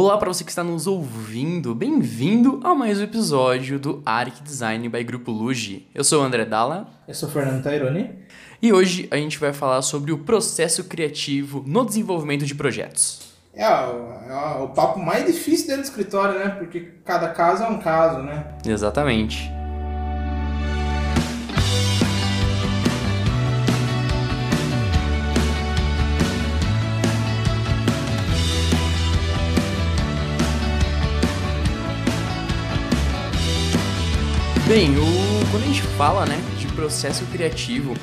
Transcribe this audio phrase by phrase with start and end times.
[0.00, 4.88] Olá para você que está nos ouvindo, bem-vindo a mais um episódio do Arc Design
[4.88, 5.88] by Grupo Luge.
[5.92, 6.86] Eu sou o André Dalla.
[7.08, 8.08] Eu sou o Fernando Taironi.
[8.62, 13.22] E hoje a gente vai falar sobre o processo criativo no desenvolvimento de projetos.
[13.52, 16.50] É, é, o papo mais difícil dentro do escritório, né?
[16.50, 18.54] Porque cada caso é um caso, né?
[18.64, 19.57] Exatamente.
[34.68, 37.94] Bem, o, quando a gente fala né, de processo criativo,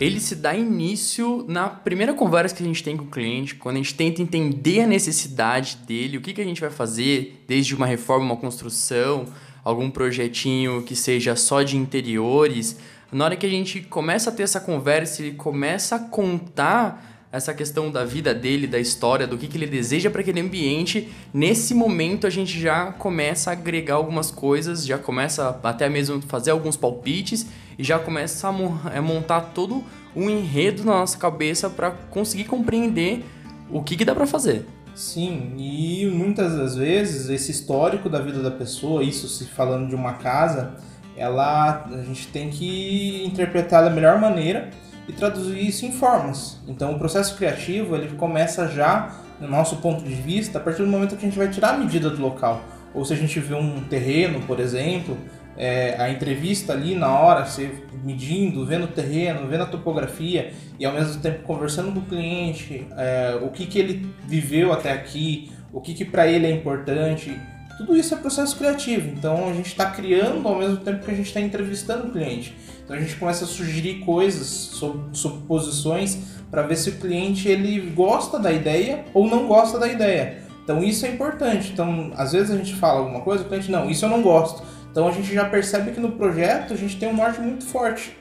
[0.00, 3.76] ele se dá início na primeira conversa que a gente tem com o cliente, quando
[3.76, 7.76] a gente tenta entender a necessidade dele, o que, que a gente vai fazer, desde
[7.76, 9.26] uma reforma, uma construção,
[9.62, 12.80] algum projetinho que seja só de interiores.
[13.12, 17.54] Na hora que a gente começa a ter essa conversa, ele começa a contar essa
[17.54, 21.72] questão da vida dele, da história, do que, que ele deseja para aquele ambiente, nesse
[21.72, 26.76] momento a gente já começa a agregar algumas coisas, já começa até mesmo fazer alguns
[26.76, 27.46] palpites
[27.78, 29.82] e já começa a, montar todo
[30.14, 33.24] um enredo na nossa cabeça para conseguir compreender
[33.70, 34.66] o que, que dá para fazer.
[34.94, 39.94] Sim, e muitas das vezes esse histórico da vida da pessoa, isso se falando de
[39.94, 40.74] uma casa,
[41.16, 44.70] ela a gente tem que interpretar da melhor maneira
[45.08, 46.60] e traduzir isso em formas.
[46.66, 50.88] Então o processo criativo ele começa já, no nosso ponto de vista, a partir do
[50.88, 52.62] momento que a gente vai tirar a medida do local.
[52.94, 55.16] Ou se a gente vê um terreno, por exemplo,
[55.56, 57.70] é, a entrevista ali na hora, você
[58.02, 62.86] medindo, vendo o terreno, vendo a topografia e ao mesmo tempo conversando com o cliente,
[62.96, 67.38] é, o que, que ele viveu até aqui, o que, que para ele é importante.
[67.84, 71.14] Tudo isso é processo criativo, então a gente está criando ao mesmo tempo que a
[71.14, 72.56] gente está entrevistando o cliente.
[72.84, 74.80] Então a gente começa a sugerir coisas,
[75.12, 80.44] suposições, para ver se o cliente ele gosta da ideia ou não gosta da ideia.
[80.62, 81.72] Então isso é importante.
[81.72, 84.62] Então, às vezes a gente fala alguma coisa, o cliente, não, isso eu não gosto.
[84.92, 88.16] Então a gente já percebe que no projeto a gente tem um norte muito forte.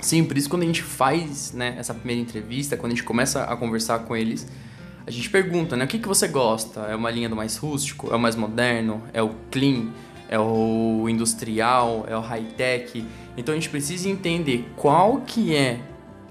[0.00, 3.44] Sim, por isso quando a gente faz né, essa primeira entrevista, quando a gente começa
[3.44, 4.48] a conversar com eles,
[5.08, 6.80] a gente pergunta, né, o que, que você gosta?
[6.80, 8.12] É uma linha do mais rústico?
[8.12, 9.02] É o mais moderno?
[9.14, 9.86] É o clean?
[10.28, 12.04] É o industrial?
[12.06, 13.02] É o high-tech?
[13.34, 15.80] Então a gente precisa entender qual que é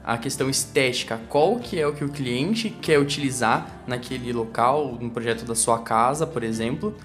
[0.04, 5.10] a questão estética, qual que é o que o cliente quer utilizar naquele local, no
[5.10, 6.96] projeto da sua casa, por exemplo,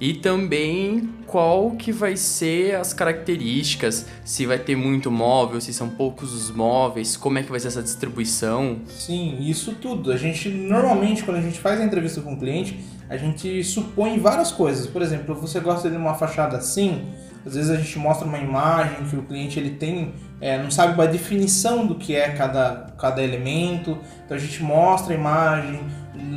[0.00, 5.88] e também qual que vai ser as características, se vai ter muito móvel, se são
[5.88, 8.78] poucos os móveis, como é que vai ser essa distribuição.
[8.86, 10.12] Sim, isso tudo.
[10.12, 12.78] A gente normalmente quando a gente faz a entrevista com o cliente,
[13.08, 14.86] a gente supõe várias coisas.
[14.86, 17.02] Por exemplo, você gosta de uma fachada assim,
[17.46, 21.00] às vezes a gente mostra uma imagem que o cliente ele tem, é, não sabe
[21.00, 25.80] a definição do que é cada, cada elemento, então a gente mostra a imagem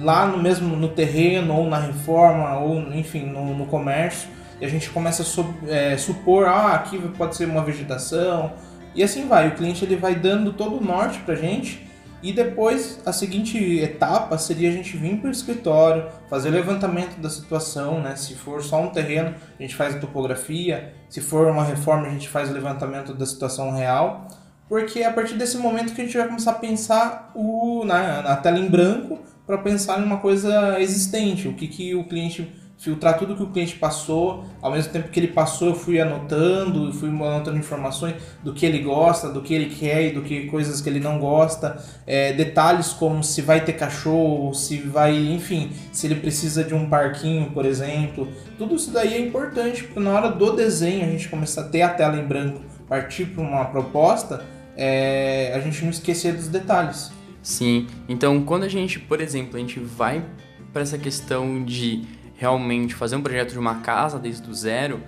[0.01, 4.69] lá no mesmo no terreno ou na reforma ou enfim no, no comércio e a
[4.69, 8.53] gente começa a é, supor, ah, aqui pode ser uma vegetação
[8.95, 9.49] e assim vai.
[9.49, 11.87] O cliente ele vai dando todo o norte para gente
[12.21, 17.29] e depois, a seguinte etapa seria a gente vir para o escritório, fazer levantamento da
[17.29, 18.15] situação, né?
[18.15, 22.09] Se for só um terreno, a gente faz a topografia, se for uma reforma, a
[22.09, 24.27] gente faz o levantamento da situação real,
[24.69, 28.21] porque é a partir desse momento que a gente vai começar a pensar o, na,
[28.21, 32.53] na tela em branco para pensar em uma coisa existente, o que, que o cliente
[32.77, 36.93] filtrar tudo que o cliente passou, ao mesmo tempo que ele passou, eu fui anotando,
[36.93, 40.79] fui anotando informações do que ele gosta, do que ele quer e do que coisas
[40.79, 46.05] que ele não gosta, é, detalhes como se vai ter cachorro, se vai, enfim, se
[46.05, 50.29] ele precisa de um parquinho, por exemplo, tudo isso daí é importante porque na hora
[50.29, 54.45] do desenho a gente começar a ter a tela em branco, partir para uma proposta,
[54.77, 57.11] é, a gente não esquecer dos detalhes.
[57.41, 60.23] Sim, então quando a gente, por exemplo, a gente vai
[60.71, 62.03] para essa questão de
[62.37, 65.01] realmente fazer um projeto de uma casa desde o zero,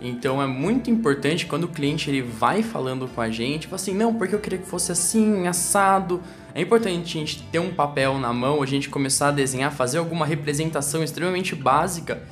[0.00, 3.94] então é muito importante quando o cliente ele vai falando com a gente, fala assim,
[3.94, 6.22] não, porque eu queria que fosse assim, assado.
[6.54, 9.98] É importante a gente ter um papel na mão, a gente começar a desenhar, fazer
[9.98, 12.22] alguma representação extremamente básica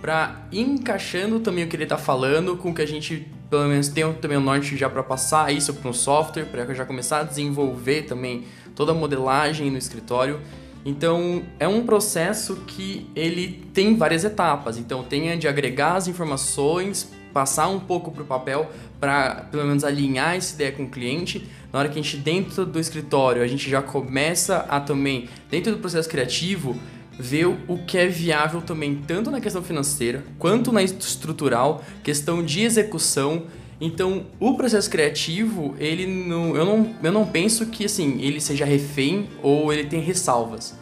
[0.00, 4.12] para encaixando também o que ele está falando com que a gente pelo menos tenha
[4.14, 8.02] também o norte já para passar isso para um software, para já começar a desenvolver
[8.02, 8.44] também
[8.74, 10.40] toda a modelagem no escritório
[10.84, 14.76] então, é um processo que ele tem várias etapas.
[14.76, 18.70] Então, tem a de agregar as informações, passar um pouco para o papel
[19.00, 21.48] para, pelo menos, alinhar essa ideia com o cliente.
[21.72, 25.72] Na hora que a gente, dentro do escritório, a gente já começa a também, dentro
[25.72, 26.76] do processo criativo,
[27.18, 32.62] ver o que é viável também, tanto na questão financeira, quanto na estrutural, questão de
[32.62, 33.44] execução
[33.80, 38.64] então, o processo criativo, ele não, eu, não, eu não penso que assim, ele seja
[38.64, 40.74] refém ou ele tem ressalvas.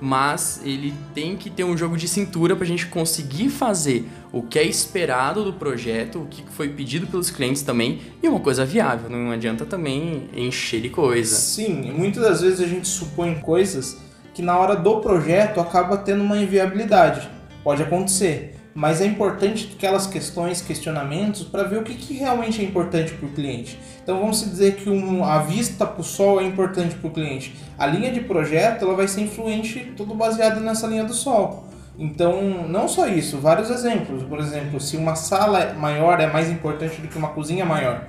[0.00, 4.42] mas ele tem que ter um jogo de cintura para a gente conseguir fazer o
[4.42, 8.64] que é esperado do projeto, o que foi pedido pelos clientes também, e uma coisa
[8.64, 11.34] viável, não adianta também encher de coisa.
[11.34, 13.98] Sim, muitas das vezes a gente supõe coisas
[14.38, 17.28] que na hora do projeto acaba tendo uma inviabilidade.
[17.64, 22.64] Pode acontecer mas é importante aquelas questões, questionamentos, para ver o que, que, realmente é
[22.64, 23.76] importante para o cliente.
[24.00, 27.56] Então vamos dizer que um, a vista para o sol é importante para o cliente.
[27.76, 31.64] A linha de projeto ela vai ser influente, tudo baseado nessa linha do sol.
[31.98, 34.22] Então, não só isso, vários exemplos.
[34.22, 38.06] Por exemplo, se uma sala maior é mais importante do que uma cozinha maior.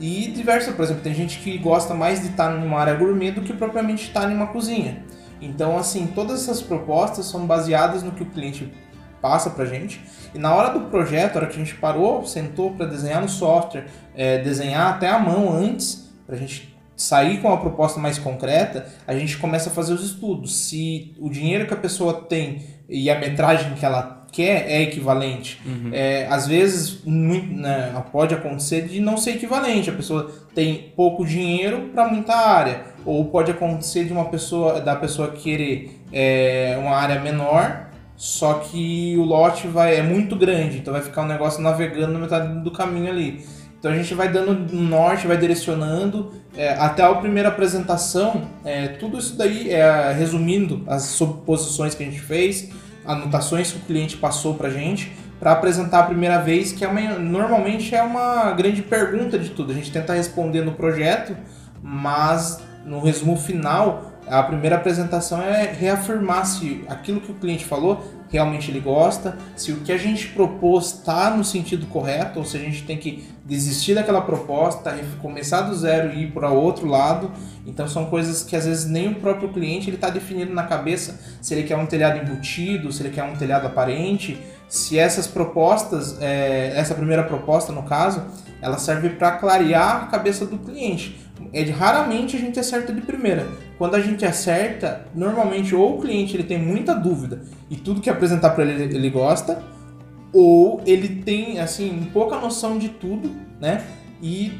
[0.00, 3.42] E diversas, por exemplo, tem gente que gosta mais de estar numa área gourmet do
[3.42, 5.04] que propriamente estar em uma cozinha.
[5.42, 8.72] Então, assim, todas essas propostas são baseadas no que o cliente
[9.20, 10.00] passa pra gente.
[10.34, 13.28] E na hora do projeto, na hora que a gente parou, sentou para desenhar no
[13.28, 18.86] software, é, desenhar até a mão antes, pra gente sair com uma proposta mais concreta,
[19.06, 20.54] a gente começa a fazer os estudos.
[20.56, 25.60] Se o dinheiro que a pessoa tem e a metragem que ela quer é equivalente.
[25.64, 25.90] Uhum.
[25.92, 29.90] É, às vezes muito, né, pode acontecer de não ser equivalente.
[29.90, 32.86] A pessoa tem pouco dinheiro para muita área.
[33.04, 39.16] Ou pode acontecer de uma pessoa da pessoa querer é, uma área menor só que
[39.18, 42.70] o lote vai, é muito grande, então vai ficar um negócio navegando na metade do
[42.70, 43.44] caminho ali.
[43.76, 46.32] Então a gente vai dando norte, vai direcionando.
[46.56, 52.06] É, até a primeira apresentação, é, tudo isso daí é resumindo as suposições que a
[52.06, 52.70] gente fez,
[53.04, 55.10] anotações que o cliente passou para gente,
[55.40, 59.72] para apresentar a primeira vez, que é uma, normalmente é uma grande pergunta de tudo.
[59.72, 61.36] A gente tenta responder no projeto,
[61.82, 68.02] mas no resumo final a primeira apresentação é reafirmar se aquilo que o cliente falou
[68.30, 72.56] realmente ele gosta, se o que a gente propôs está no sentido correto, ou se
[72.56, 77.30] a gente tem que desistir daquela proposta, começar do zero e ir para outro lado.
[77.66, 81.20] Então são coisas que às vezes nem o próprio cliente ele está definindo na cabeça
[81.42, 86.16] se ele quer um telhado embutido, se ele quer um telhado aparente, se essas propostas,
[86.22, 88.24] é, essa primeira proposta no caso,
[88.62, 91.20] ela serve para clarear a cabeça do cliente.
[91.52, 93.46] É raramente a gente acerta de primeira.
[93.76, 98.08] Quando a gente acerta, normalmente ou o cliente ele tem muita dúvida e tudo que
[98.08, 99.62] apresentar para ele ele gosta,
[100.32, 103.84] ou ele tem assim pouca noção de tudo, né?
[104.22, 104.52] E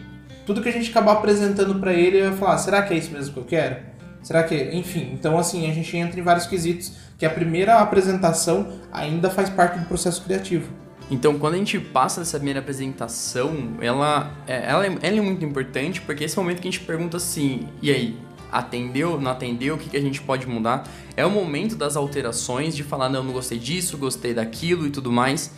[0.44, 3.10] tudo que a gente acabar apresentando para ele, ele vai falar: será que é isso
[3.10, 3.76] mesmo que eu quero?
[4.22, 8.68] Será que, enfim, então assim a gente entra em vários quesitos que a primeira apresentação
[8.92, 10.81] ainda faz parte do processo criativo.
[11.12, 15.44] Então, quando a gente passa dessa primeira apresentação, ela, é, ela, é, ela é muito
[15.44, 18.16] importante porque esse momento que a gente pergunta assim: e aí,
[18.50, 20.88] atendeu, não atendeu, o que, que a gente pode mudar?
[21.14, 25.12] É o momento das alterações, de falar: não, não gostei disso, gostei daquilo e tudo
[25.12, 25.52] mais.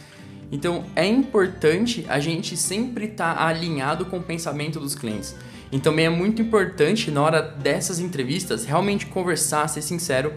[0.51, 5.37] Então, é importante a gente sempre estar tá alinhado com o pensamento dos clientes.
[5.71, 10.33] E também é muito importante, na hora dessas entrevistas, realmente conversar, ser sincero,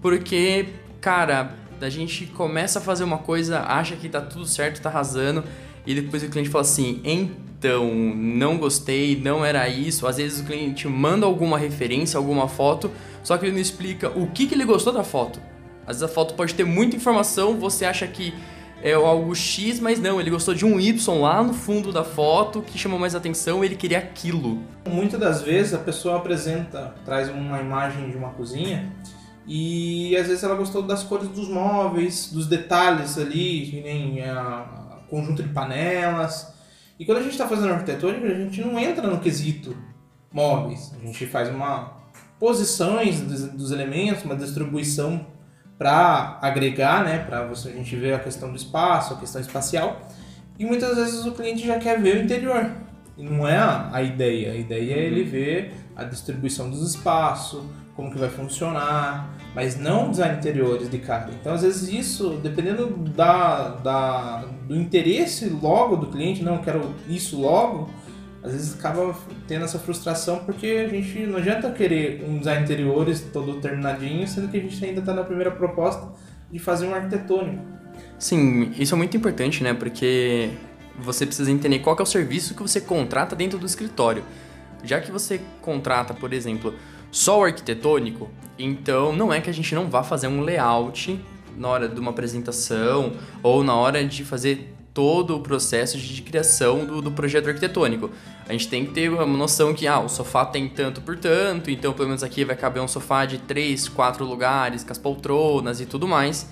[0.00, 4.88] porque, cara, a gente começa a fazer uma coisa, acha que tá tudo certo, tá
[4.88, 5.44] arrasando,
[5.86, 10.06] e depois o cliente fala assim: então, não gostei, não era isso.
[10.06, 12.90] Às vezes o cliente manda alguma referência, alguma foto,
[13.22, 15.40] só que ele não explica o que, que ele gostou da foto.
[15.86, 18.32] Às vezes a foto pode ter muita informação, você acha que
[18.82, 22.62] é algo X, mas não, ele gostou de um Y lá no fundo da foto
[22.62, 24.60] que chamou mais atenção, ele queria aquilo.
[24.88, 28.92] Muitas das vezes a pessoa apresenta, traz uma imagem de uma cozinha
[29.46, 35.00] e às vezes ela gostou das cores dos móveis, dos detalhes ali, que nem a
[35.08, 36.54] conjunto de panelas.
[36.98, 39.76] E quando a gente está fazendo arquitetônica, a gente não entra no quesito
[40.32, 40.92] móveis.
[40.98, 42.00] A gente faz uma
[42.38, 45.24] posições dos elementos, uma distribuição
[45.78, 50.00] para agregar, né, para você a gente ver a questão do espaço, a questão espacial.
[50.58, 52.70] E muitas vezes o cliente já quer ver o interior.
[53.16, 54.52] E não é a ideia.
[54.52, 57.62] A ideia é ele ver a distribuição dos espaços,
[57.94, 61.30] como que vai funcionar, mas não design interiores de cara.
[61.38, 67.40] Então, às vezes isso, dependendo da, da, do interesse logo do cliente, não quero isso
[67.40, 67.90] logo,
[68.42, 69.14] às vezes acaba
[69.46, 74.48] tendo essa frustração porque a gente não adianta querer um design interiores todo terminadinho, sendo
[74.48, 76.12] que a gente ainda está na primeira proposta
[76.50, 77.62] de fazer um arquitetônico.
[78.18, 79.74] Sim, isso é muito importante, né?
[79.74, 80.50] Porque
[80.98, 84.24] você precisa entender qual é o serviço que você contrata dentro do escritório.
[84.82, 86.74] Já que você contrata, por exemplo,
[87.12, 91.20] só o arquitetônico, então não é que a gente não vá fazer um layout
[91.56, 96.84] na hora de uma apresentação ou na hora de fazer todo o processo de criação
[96.84, 98.10] do, do projeto arquitetônico.
[98.48, 101.70] A gente tem que ter uma noção que ah, o sofá tem tanto por tanto,
[101.70, 105.80] então pelo menos aqui vai caber um sofá de 3, 4 lugares, com as poltronas
[105.80, 106.48] e tudo mais.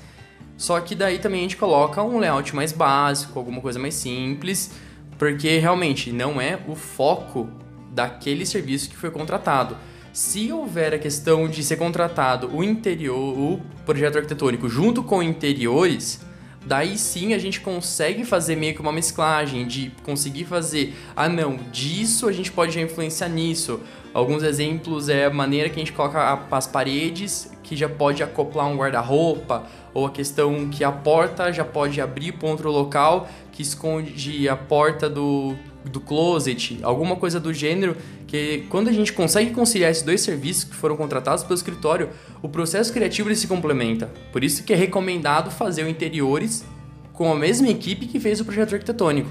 [0.58, 4.72] Só que daí também a gente coloca um layout mais básico, alguma coisa mais simples,
[5.18, 7.48] porque realmente não é o foco
[7.90, 9.76] daquele serviço que foi contratado.
[10.12, 16.20] Se houver a questão de ser contratado o interior, o projeto arquitetônico junto com interiores,
[16.66, 21.56] daí sim a gente consegue fazer meio que uma mesclagem de conseguir fazer, ah não,
[21.70, 23.80] disso a gente pode já influenciar nisso.
[24.12, 28.66] Alguns exemplos é a maneira que a gente coloca as paredes, que já pode acoplar
[28.66, 29.64] um guarda-roupa,
[29.94, 34.56] ou a questão que a porta já pode abrir para outro local que esconde a
[34.56, 37.96] porta do, do closet, alguma coisa do gênero,
[38.26, 42.10] que quando a gente consegue conciliar esses dois serviços que foram contratados pelo escritório,
[42.42, 44.10] o processo criativo se complementa.
[44.32, 46.64] Por isso que é recomendado fazer o interiores
[47.12, 49.28] com a mesma equipe que fez o projeto arquitetônico.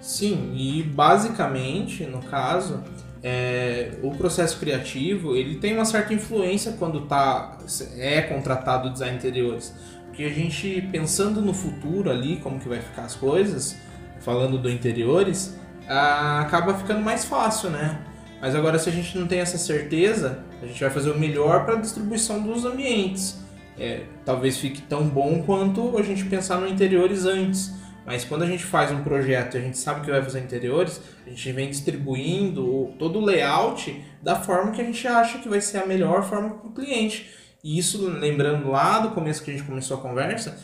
[0.00, 2.82] Sim, e basicamente, no caso,
[3.22, 7.58] é, o processo criativo ele tem uma certa influência quando tá,
[7.96, 9.74] é contratado o design interiores.
[10.06, 13.76] Porque a gente, pensando no futuro ali, como que vai ficar as coisas,
[14.20, 15.57] falando do interiores,
[15.88, 17.98] ah, acaba ficando mais fácil, né?
[18.40, 21.64] Mas agora, se a gente não tem essa certeza, a gente vai fazer o melhor
[21.64, 23.40] para a distribuição dos ambientes.
[23.76, 27.72] É, talvez fique tão bom quanto a gente pensar no interiores antes.
[28.04, 31.00] Mas quando a gente faz um projeto e a gente sabe que vai fazer interiores,
[31.26, 35.60] a gente vem distribuindo todo o layout da forma que a gente acha que vai
[35.60, 37.28] ser a melhor forma para o cliente.
[37.62, 40.58] E isso, lembrando lá do começo que a gente começou a conversa,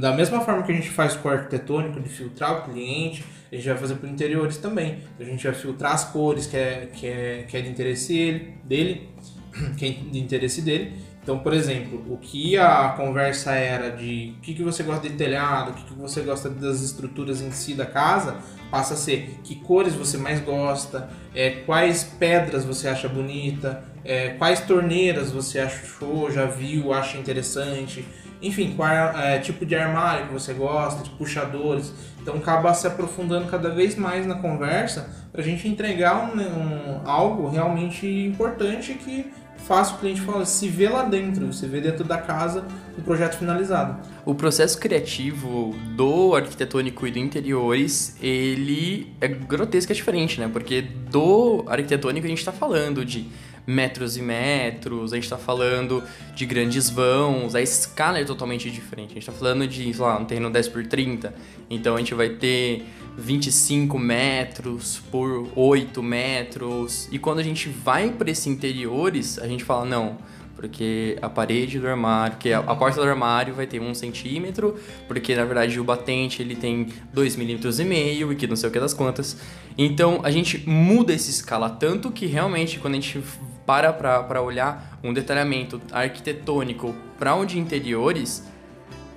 [0.00, 3.56] da mesma forma que a gente faz com o arquitetônico de filtrar o cliente, a
[3.56, 4.98] gente vai fazer para interiores também.
[5.18, 9.08] A gente vai filtrar as cores que é, que é, que é de interesse dele,
[9.76, 10.92] que é de interesse dele,
[11.28, 15.14] então, por exemplo, o que a conversa era de o que, que você gosta de
[15.14, 18.36] telhado, o que, que você gosta das estruturas em si da casa,
[18.70, 24.30] passa a ser que cores você mais gosta, é, quais pedras você acha bonita, é,
[24.38, 28.02] quais torneiras você achou, já viu, acha interessante,
[28.40, 31.92] enfim, qual é, tipo de armário que você gosta, de puxadores.
[32.28, 37.00] Então acaba se aprofundando cada vez mais na conversa para a gente entregar um, um,
[37.08, 42.04] algo realmente importante que fácil o cliente fala, se vê lá dentro, você vê dentro
[42.04, 42.66] da casa
[42.98, 43.96] o projeto finalizado.
[44.26, 50.50] O processo criativo do arquitetônico e do interiores, ele é grotesco, é diferente, né?
[50.52, 53.26] Porque do arquitetônico a gente está falando de
[53.68, 56.02] metros e metros, a gente está falando
[56.34, 59.10] de grandes vãos, a escala é totalmente diferente.
[59.10, 61.34] A gente está falando de, sei lá, um terreno 10 por 30,
[61.68, 62.86] então a gente vai ter
[63.18, 67.08] 25 metros por 8 metros.
[67.12, 70.16] E quando a gente vai para esses interiores, a gente fala, não,
[70.58, 75.36] porque a parede do armário, que a, porta do armário vai ter um centímetro, porque
[75.36, 78.72] na verdade o batente ele tem dois milímetros e meio e que não sei o
[78.72, 79.36] que das quantas.
[79.78, 83.22] Então a gente muda essa escala tanto que realmente quando a gente
[83.64, 88.42] para para olhar um detalhamento arquitetônico para um de interiores,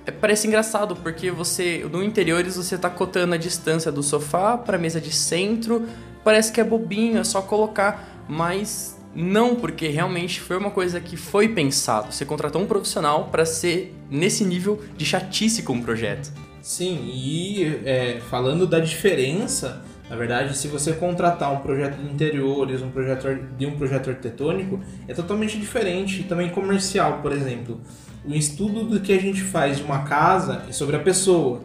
[0.06, 4.76] é, parece engraçado, porque você, no interiores, você tá cotando a distância do sofá para
[4.76, 5.88] a mesa de centro.
[6.22, 11.16] Parece que é bobinho, é só colocar, mas não, porque realmente foi uma coisa que
[11.16, 12.12] foi pensado.
[12.12, 16.32] Você contratou um profissional para ser nesse nível de chatice com o projeto.
[16.60, 22.82] Sim, e é, falando da diferença, na verdade, se você contratar um projeto de interiores,
[22.82, 23.28] um projeto
[23.58, 27.80] de um projeto arquitetônico, é totalmente diferente, também comercial, por exemplo
[28.24, 31.60] o estudo do que a gente faz de uma casa é sobre a pessoa.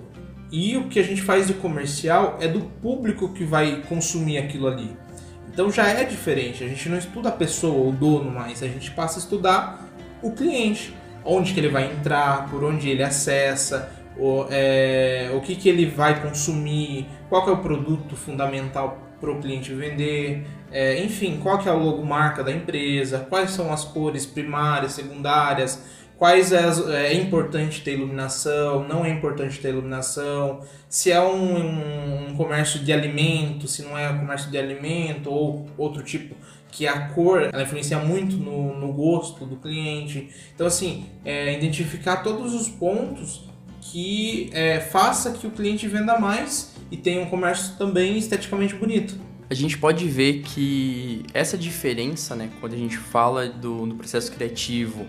[0.51, 4.67] E o que a gente faz de comercial é do público que vai consumir aquilo
[4.67, 4.89] ali.
[5.57, 6.63] Então já é diferente.
[6.63, 9.89] A gente não estuda a pessoa, o dono mais, a gente passa a estudar
[10.21, 10.95] o cliente,
[11.25, 15.87] onde que ele vai entrar, por onde ele acessa, o, é, o que, que ele
[15.87, 21.67] vai consumir, qual é o produto fundamental para o cliente vender, é, enfim, qual que
[21.67, 25.81] é a logomarca da empresa, quais são as cores primárias, secundárias,
[26.17, 32.35] quais é, é, importante ter iluminação, não é importante ter iluminação, se é um, um,
[32.35, 36.35] comércio de alimento, se não é um comércio de alimento ou outro tipo,
[36.71, 40.29] que a cor ela influencia muito no, no gosto do cliente.
[40.53, 43.47] Então, assim, é, identificar todos os pontos
[43.79, 49.15] que é, faça que o cliente venda mais e tenha um comércio também esteticamente bonito.
[49.49, 54.29] A gente pode ver que essa diferença, né, quando a gente fala do, do processo
[54.31, 55.05] criativo,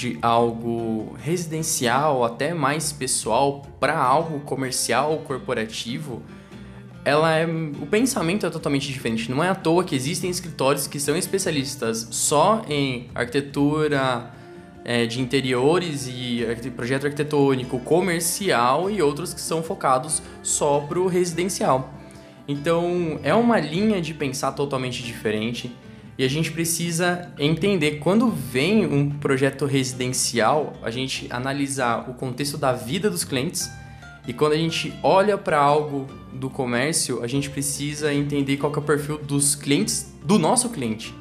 [0.00, 6.22] de algo residencial, até mais pessoal, para algo comercial, corporativo,
[7.04, 9.30] ela é o pensamento é totalmente diferente.
[9.30, 14.30] Não é à toa que existem escritórios que são especialistas só em arquitetura
[14.84, 21.06] é, de interiores e projeto arquitetônico comercial e outros que são focados só para o
[21.08, 21.92] residencial.
[22.48, 25.70] Então é uma linha de pensar totalmente diferente.
[26.20, 32.58] E a gente precisa entender quando vem um projeto residencial, a gente analisar o contexto
[32.58, 33.70] da vida dos clientes.
[34.28, 38.78] E quando a gente olha para algo do comércio, a gente precisa entender qual é
[38.78, 41.14] o perfil dos clientes do nosso cliente.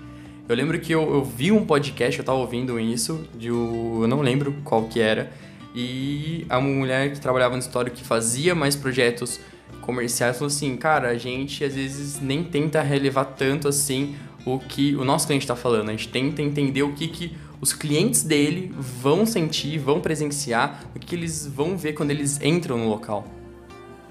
[0.49, 4.07] Eu lembro que eu, eu vi um podcast, eu tava ouvindo isso, de o, eu
[4.09, 5.31] não lembro qual que era,
[5.73, 9.39] e a mulher que trabalhava no histórico que fazia mais projetos
[9.79, 14.15] comerciais falou assim, cara, a gente às vezes nem tenta relevar tanto assim
[14.45, 17.73] o que o nosso cliente está falando, a gente tenta entender o que, que os
[17.73, 22.87] clientes dele vão sentir, vão presenciar, o que eles vão ver quando eles entram no
[22.87, 23.25] local.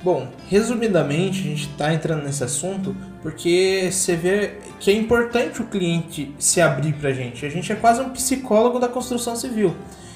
[0.02, 5.66] Bom, resumidamente, a gente está entrando nesse assunto porque você vê que é importante o
[5.66, 7.44] cliente se abrir para a gente.
[7.44, 9.74] A gente é quase um psicólogo da construção civil.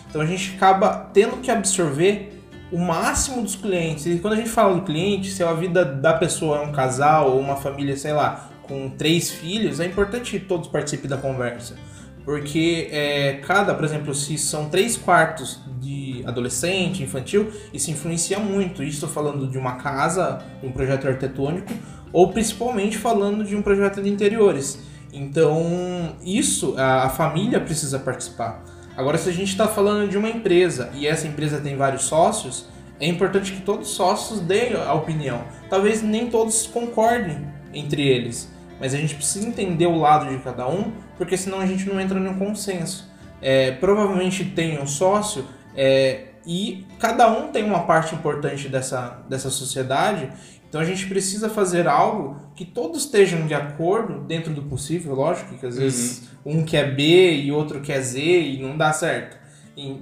[0.08, 4.06] Então a gente acaba tendo que absorver o máximo dos clientes.
[4.06, 7.32] E quando a gente fala do cliente, se a vida da pessoa é um casal
[7.32, 11.76] ou uma família, sei lá, com três filhos, é importante que todos participem da conversa.
[12.24, 18.82] Porque é, cada, por exemplo, se são três quartos de adolescente, infantil, isso influencia muito.
[18.82, 21.72] Isso falando de uma casa, um projeto arquitetônico,
[22.12, 24.78] ou principalmente falando de um projeto de interiores.
[25.12, 28.64] Então, isso a, a família precisa participar.
[28.96, 32.66] Agora, se a gente está falando de uma empresa e essa empresa tem vários sócios,
[33.00, 35.42] é importante que todos os sócios deem a opinião.
[35.68, 38.51] Talvez nem todos concordem entre eles,
[38.82, 42.00] mas a gente precisa entender o lado de cada um, porque senão a gente não
[42.00, 43.08] entra um consenso.
[43.40, 45.46] É, provavelmente tem um sócio
[45.76, 50.32] é, e cada um tem uma parte importante dessa, dessa sociedade,
[50.68, 55.56] então a gente precisa fazer algo que todos estejam de acordo, dentro do possível, lógico,
[55.56, 55.80] que às uhum.
[55.80, 59.36] vezes um quer B e outro quer Z e não dá certo.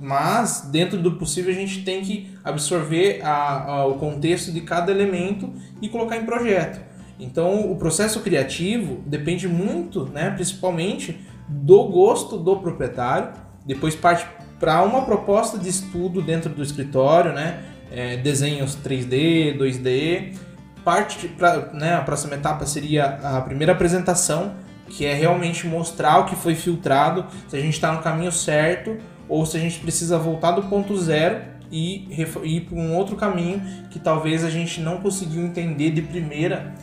[0.00, 4.90] Mas, dentro do possível, a gente tem que absorver a, a, o contexto de cada
[4.90, 6.89] elemento e colocar em projeto.
[7.20, 13.32] Então, o processo criativo depende muito, né, principalmente, do gosto do proprietário.
[13.66, 14.26] Depois parte
[14.58, 20.34] para uma proposta de estudo dentro do escritório, né, é, desenhos 3D, 2D.
[20.84, 24.54] Parte para né, a próxima etapa seria a primeira apresentação,
[24.88, 28.96] que é realmente mostrar o que foi filtrado, se a gente está no caminho certo
[29.28, 31.38] ou se a gente precisa voltar do ponto zero
[31.70, 32.08] e
[32.42, 36.74] ir para um outro caminho que talvez a gente não conseguiu entender de primeira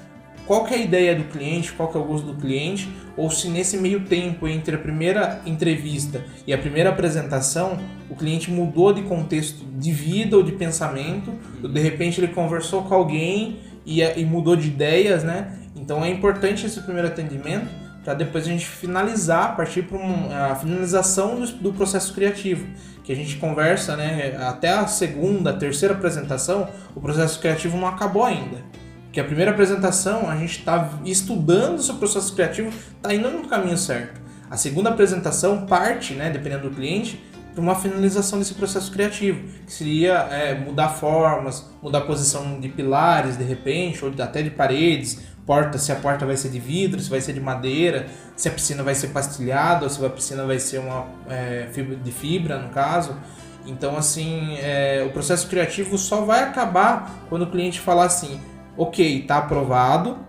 [0.47, 3.29] qual que é a ideia do cliente, qual que é o gosto do cliente, ou
[3.29, 7.77] se nesse meio tempo entre a primeira entrevista e a primeira apresentação,
[8.09, 12.83] o cliente mudou de contexto de vida ou de pensamento, ou de repente ele conversou
[12.83, 15.59] com alguém e, e mudou de ideias, né?
[15.75, 17.67] Então é importante esse primeiro atendimento
[18.05, 22.65] para depois a gente finalizar, partir para a finalização do, do, processo criativo,
[23.03, 24.37] que a gente conversa, né?
[24.47, 28.86] Até a segunda, terceira apresentação, o processo criativo não acabou ainda
[29.17, 33.75] que a primeira apresentação a gente está estudando seu processo criativo, está indo no caminho
[33.75, 34.21] certo.
[34.47, 37.19] A segunda apresentação parte, né, dependendo do cliente,
[37.51, 42.69] para uma finalização desse processo criativo, que seria é, mudar formas, mudar a posição de
[42.69, 47.01] pilares de repente, ou até de paredes, porta, se a porta vai ser de vidro,
[47.01, 50.45] se vai ser de madeira, se a piscina vai ser pastilhada, ou se a piscina
[50.45, 51.65] vai ser uma é,
[52.03, 53.15] de fibra, no caso.
[53.65, 58.39] Então, assim, é, o processo criativo só vai acabar quando o cliente falar assim:
[58.77, 60.27] ok, está aprovado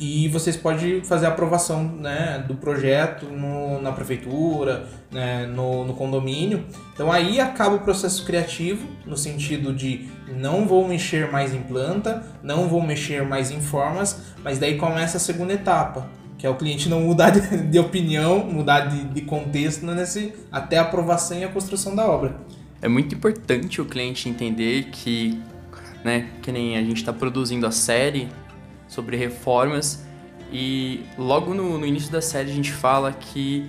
[0.00, 5.94] e vocês podem fazer a aprovação né, do projeto no, na prefeitura, né, no, no,
[5.94, 6.64] condomínio.
[6.94, 12.24] Então aí acaba o processo criativo, no sentido de não vou mexer mais em planta,
[12.42, 16.54] não vou mexer mais em formas, mas daí começa a segunda etapa, que é o
[16.54, 17.30] cliente não mudar
[17.68, 22.36] de, opinião, mudar de, de contexto nesse, até a aprovação e a construção da obra.
[22.80, 25.42] É muito importante o cliente entender que
[26.08, 26.26] né?
[26.40, 28.28] Que nem a gente está produzindo a série
[28.86, 30.06] sobre reformas
[30.50, 33.66] e logo no, no, início da série a gente fala que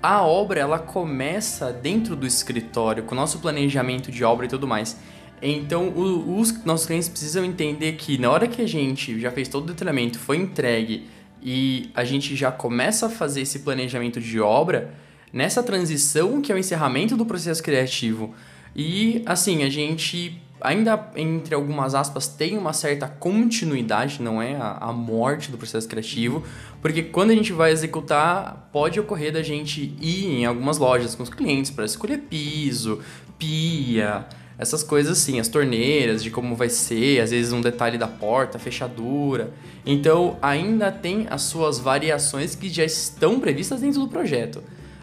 [0.00, 4.68] a obra ela começa dentro do escritório com o nosso planejamento de obra e tudo
[4.68, 4.96] mais.
[5.42, 9.48] Então o, os nossos clientes precisam entender que na hora que a gente já fez
[9.48, 11.08] todo o detalhamento, foi entregue
[11.42, 14.94] e a gente já começa a fazer esse planejamento de obra,
[15.32, 18.32] nessa transição que é o encerramento do processo criativo.
[18.76, 24.78] E assim, a gente ainda entre algumas aspas tem uma certa continuidade, não é a,
[24.80, 26.42] a, morte do processo criativo,
[26.80, 31.22] porque quando a gente vai executar, pode ocorrer da gente ir em algumas lojas com
[31.22, 33.00] os clientes para escolher piso,
[33.38, 34.26] pia,
[34.58, 38.58] essas coisas assim, as torneiras, de como vai ser, às vezes um detalhe da porta,
[38.58, 39.52] fechadura.
[39.84, 44.62] Então ainda tem as suas variações que já estão previstas dentro do projeto.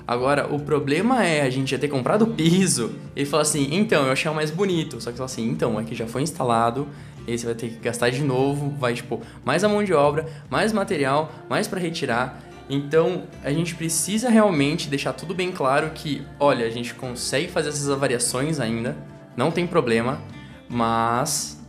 [0.10, 4.08] Agora, o problema é a gente já ter comprado o piso e falar assim, então,
[4.08, 5.00] eu achei o mais bonito.
[5.00, 6.88] Só que assim, então, que já foi instalado,
[7.28, 9.94] e aí você vai ter que gastar de novo, vai, tipo, mais a mão de
[9.94, 12.42] obra, mais material, mais para retirar.
[12.68, 17.70] Então, a gente precisa realmente deixar tudo bem claro que, olha, a gente consegue fazer
[17.70, 18.98] essas variações ainda,
[19.38, 20.20] não tem problema,
[20.68, 21.64] mas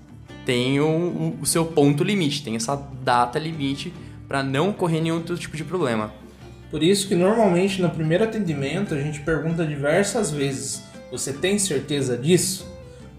[0.46, 3.92] tem o, o seu ponto limite, tem essa data limite
[4.26, 6.19] para não correr nenhum outro tipo de problema.
[6.70, 12.16] Por isso que normalmente no primeiro atendimento a gente pergunta diversas vezes: você tem certeza
[12.16, 12.70] disso?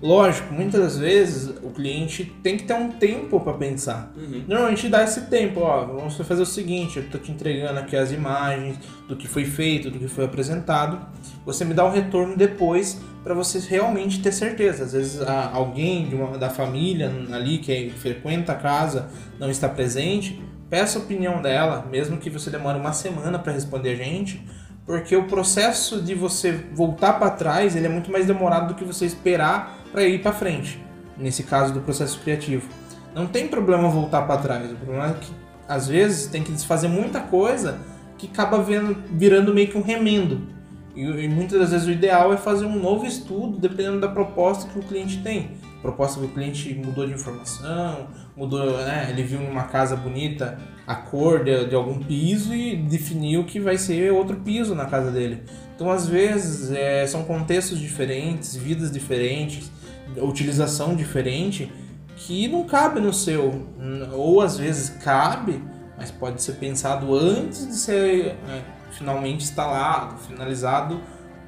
[0.02, 4.12] Lógico, muitas vezes o cliente tem que ter um tempo para pensar.
[4.18, 4.44] Uhum.
[4.48, 8.12] Normalmente dá esse tempo, ó, vamos fazer o seguinte, eu tô te entregando aqui as
[8.12, 11.00] imagens do que foi feito, do que foi apresentado.
[11.46, 14.86] Você me dá um retorno depois para você realmente ter certeza.
[14.86, 15.22] Às vezes
[15.54, 19.08] alguém uma, da família ali que frequenta a casa
[19.40, 23.92] não está presente, peça a opinião dela, mesmo que você demore uma semana para responder
[23.92, 24.42] a gente,
[24.86, 28.86] porque o processo de você voltar para trás ele é muito mais demorado do que
[28.86, 30.82] você esperar para ir para frente.
[31.18, 32.70] Nesse caso do processo criativo,
[33.14, 34.72] não tem problema voltar para trás.
[34.72, 35.32] O problema é que
[35.68, 37.78] às vezes tem que desfazer muita coisa
[38.18, 38.66] que acaba
[39.12, 40.48] virando meio que um remendo.
[40.96, 44.70] E, e, muitas das vezes o ideal é fazer um novo estudo dependendo da proposta
[44.70, 45.52] que o cliente tem.
[45.82, 50.96] Proposta que o cliente mudou de informação, mudou, né, ele viu numa casa bonita a
[50.96, 55.44] cor de, de, algum piso e definiu que vai ser outro piso na casa dele.
[55.76, 59.72] Então, às vezes, é, são contextos diferentes, vidas diferentes,
[60.18, 61.72] utilização diferente,
[62.16, 63.68] que não cabe no seu.
[64.14, 65.64] Ou às vezes cabe,
[65.98, 71.00] mas pode ser pensado antes de ser é, finalmente instalado, finalizado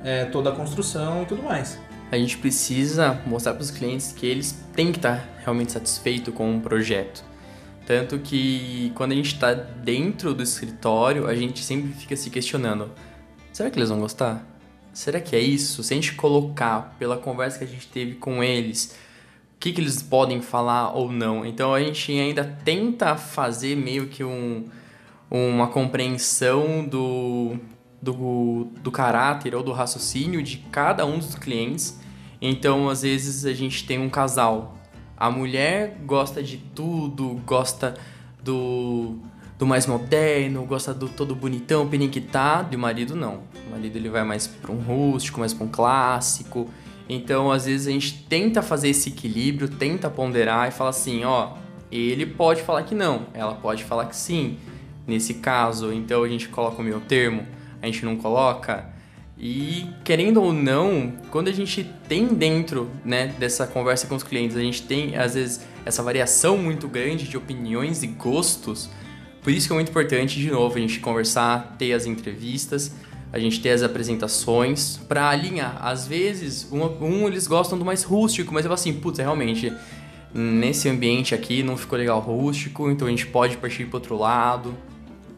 [0.04, 1.80] é, toda a construção e tudo mais.
[2.14, 6.56] A gente precisa mostrar para os clientes que eles têm que estar realmente satisfeitos com
[6.56, 7.26] o projeto.
[7.88, 12.92] Tanto que quando a gente está dentro do escritório, a gente sempre fica se questionando:
[13.52, 14.46] será que eles vão gostar?
[14.94, 15.82] Será que é isso?
[15.82, 18.96] Se a gente colocar pela conversa que a gente teve com eles,
[19.56, 21.44] o que, que eles podem falar ou não?
[21.44, 24.66] Então a gente ainda tenta fazer meio que um,
[25.32, 27.58] uma compreensão do,
[28.00, 32.03] do, do caráter ou do raciocínio de cada um dos clientes.
[32.46, 34.76] Então, às vezes, a gente tem um casal.
[35.16, 37.94] A mulher gosta de tudo, gosta
[38.44, 39.16] do,
[39.58, 43.44] do mais moderno, gosta do todo bonitão, peniquitado, e o marido não.
[43.66, 46.70] O marido ele vai mais para um rústico, mais para um clássico.
[47.08, 51.54] Então, às vezes, a gente tenta fazer esse equilíbrio, tenta ponderar e fala assim: ó,
[51.90, 54.58] ele pode falar que não, ela pode falar que sim
[55.08, 57.48] nesse caso, então a gente coloca o meu termo,
[57.82, 58.93] a gente não coloca.
[59.46, 64.56] E querendo ou não, quando a gente tem dentro né, dessa conversa com os clientes,
[64.56, 68.90] a gente tem às vezes essa variação muito grande de opiniões e gostos.
[69.42, 72.96] Por isso que é muito importante, de novo, a gente conversar, ter as entrevistas,
[73.34, 75.78] a gente ter as apresentações para alinhar.
[75.86, 79.74] Às vezes, um, um, eles gostam do mais rústico, mas eu falo assim, putz, realmente,
[80.34, 84.74] nesse ambiente aqui não ficou legal rústico, então a gente pode partir para outro lado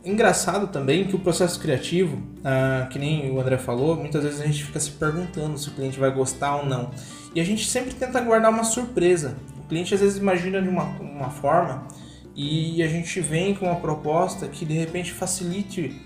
[0.05, 4.45] engraçado também que o processo criativo, ah, que nem o André falou, muitas vezes a
[4.45, 6.91] gente fica se perguntando se o cliente vai gostar ou não.
[7.33, 9.35] E a gente sempre tenta guardar uma surpresa.
[9.57, 11.87] O cliente às vezes imagina de uma, uma forma
[12.35, 16.01] e a gente vem com uma proposta que de repente facilite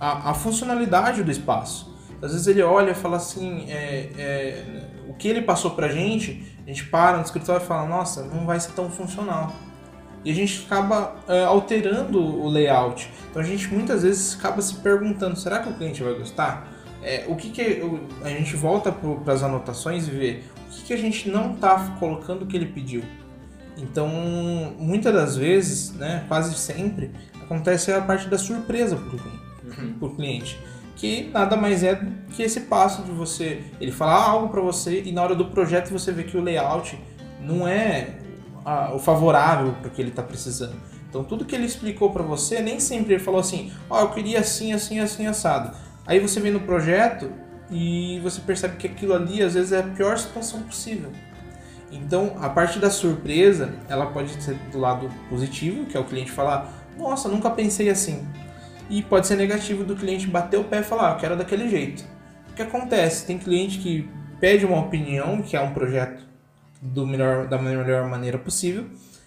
[0.00, 1.94] a, a funcionalidade do espaço.
[2.20, 4.64] Às vezes ele olha e fala assim, é, é,
[5.08, 8.46] o que ele passou pra gente, a gente para no escritório e fala, nossa, não
[8.46, 9.52] vai ser tão funcional
[10.24, 13.10] e a gente acaba uh, alterando o layout.
[13.30, 16.72] Então a gente muitas vezes acaba se perguntando: será que o cliente vai gostar?
[17.02, 17.82] É, o que, que
[18.22, 21.94] a gente volta para as anotações e vê o que, que a gente não está
[22.00, 23.02] colocando que ele pediu.
[23.76, 24.08] Então,
[24.78, 27.10] muitas das vezes, né, quase sempre,
[27.42, 30.14] acontece a parte da surpresa para o cliente, uhum.
[30.14, 30.58] cliente,
[30.96, 32.00] que nada mais é
[32.34, 35.90] que esse passo de você ele falar algo para você e na hora do projeto
[35.90, 36.98] você vê que o layout
[37.40, 38.18] não é
[38.64, 40.76] a, o favorável para o que ele está precisando.
[41.08, 44.10] Então tudo que ele explicou para você, nem sempre ele falou assim, ó, oh, eu
[44.10, 45.76] queria assim, assim, assim, assado.
[46.06, 47.32] Aí você vem no projeto
[47.70, 51.10] e você percebe que aquilo ali às vezes é a pior situação possível.
[51.92, 56.32] Então a parte da surpresa, ela pode ser do lado positivo, que é o cliente
[56.32, 58.26] falar, nossa, nunca pensei assim.
[58.90, 61.68] E pode ser negativo do cliente bater o pé e falar, ah, eu quero daquele
[61.68, 62.04] jeito.
[62.50, 63.26] O que acontece?
[63.26, 64.08] Tem cliente que
[64.40, 66.33] pede uma opinião, que é um projeto
[66.84, 68.84] do melhor, da melhor maneira possível.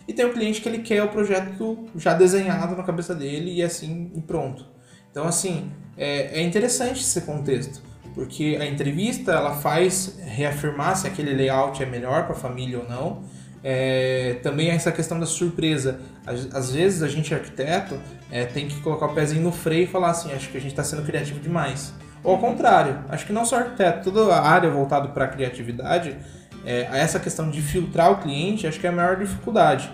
[0.08, 3.64] E tem o cliente que ele quer o projeto já desenhado na cabeça dele e
[3.64, 4.66] assim e pronto.
[5.12, 7.82] Então assim é, é interessante esse contexto,
[8.14, 12.88] porque a entrevista ela faz reafirmar se aquele layout é melhor para a família ou
[12.88, 13.24] não.
[13.64, 16.00] É, também essa questão da surpresa.
[16.26, 18.00] Às, às vezes a gente arquiteto
[18.32, 20.72] é, tem que colocar o pezinho no freio e falar assim, acho que a gente
[20.72, 21.92] está sendo criativo demais.
[22.24, 26.16] Ou ao contrário, acho que não só arquiteto, toda a área voltada para a criatividade
[26.68, 29.90] é, essa questão de filtrar o cliente, acho que é a maior dificuldade.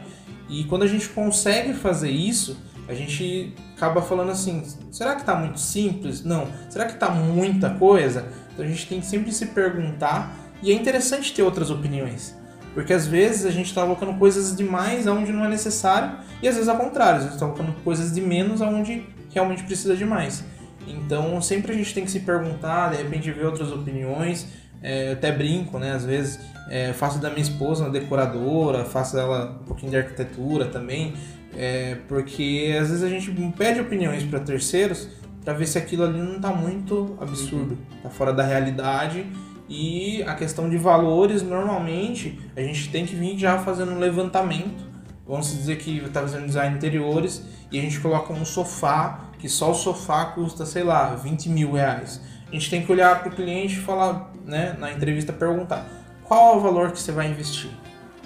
[0.49, 2.57] E quando a gente consegue fazer isso,
[2.87, 6.23] a gente acaba falando assim: será que está muito simples?
[6.23, 6.47] Não.
[6.69, 8.27] Será que está muita coisa?
[8.51, 10.35] Então a gente tem que sempre se perguntar.
[10.63, 12.35] E é interessante ter outras opiniões.
[12.73, 16.55] Porque às vezes a gente está colocando coisas demais aonde não é necessário, e às
[16.55, 20.43] vezes ao contrário, a gente está colocando coisas de menos aonde realmente precisa de mais.
[20.87, 24.47] Então sempre a gente tem que se perguntar, de repente ver outras opiniões.
[24.81, 25.91] É, eu até brinco, né?
[25.93, 30.65] Às vezes é, faço da minha esposa uma decoradora, faço ela um pouquinho de arquitetura
[30.65, 31.13] também,
[31.55, 35.09] é, porque às vezes a gente pede opiniões para terceiros
[35.43, 39.25] para ver se aquilo ali não está muito absurdo, está fora da realidade.
[39.67, 44.83] E a questão de valores, normalmente, a gente tem que vir já fazendo um levantamento.
[45.25, 49.71] Vamos dizer que está fazendo design interiores e a gente coloca um sofá, que só
[49.71, 52.21] o sofá custa, sei lá, 20 mil reais.
[52.47, 56.02] A gente tem que olhar para o cliente e falar, né, na entrevista, perguntar
[56.33, 57.69] qual é o valor que você vai investir.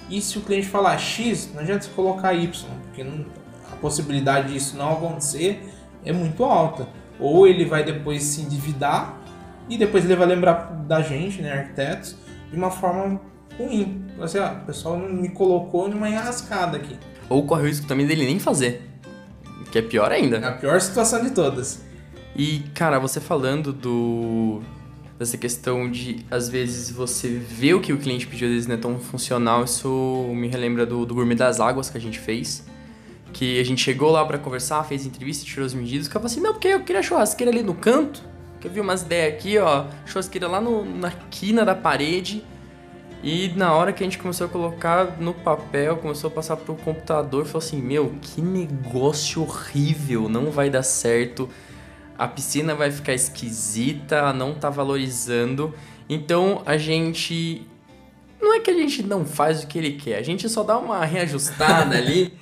[0.10, 2.50] E se o cliente falar X, não adianta você colocar Y,
[2.86, 3.26] porque não,
[3.70, 5.62] a possibilidade disso não acontecer
[6.06, 6.88] é muito alta
[7.20, 9.17] ou ele vai depois se endividar
[9.67, 12.15] e depois ele vai lembrar da gente, né, arquitetos,
[12.50, 13.20] de uma forma
[13.58, 14.06] ruim.
[14.22, 16.98] Assim, ah, o pessoal me colocou numa enrascada aqui.
[17.28, 18.89] Ou corre o risco também dele nem fazer,
[19.70, 20.38] que é pior ainda.
[20.38, 21.84] É a pior situação de todas.
[22.34, 24.62] E, cara, você falando do
[25.17, 28.75] dessa questão de, às vezes, você vê o que o cliente pediu, às vezes não
[28.75, 32.63] é tão funcional, isso me relembra do, do Gourmet das Águas que a gente fez
[33.34, 36.32] que a gente chegou lá para conversar, fez entrevista, tirou os medidas, o cara falou
[36.32, 38.23] assim, não, porque eu queria churrasqueira ali no canto,
[38.60, 42.43] que eu vi umas ideias aqui, ó, churrasqueira lá no, na quina da parede,
[43.23, 46.75] e na hora que a gente começou a colocar no papel, começou a passar pro
[46.75, 51.49] computador, falou assim, meu, que negócio horrível, não vai dar certo,
[52.17, 55.73] a piscina vai ficar esquisita, não tá valorizando,
[56.10, 57.65] então a gente...
[58.39, 60.77] Não é que a gente não faz o que ele quer, a gente só dá
[60.77, 62.34] uma reajustada ali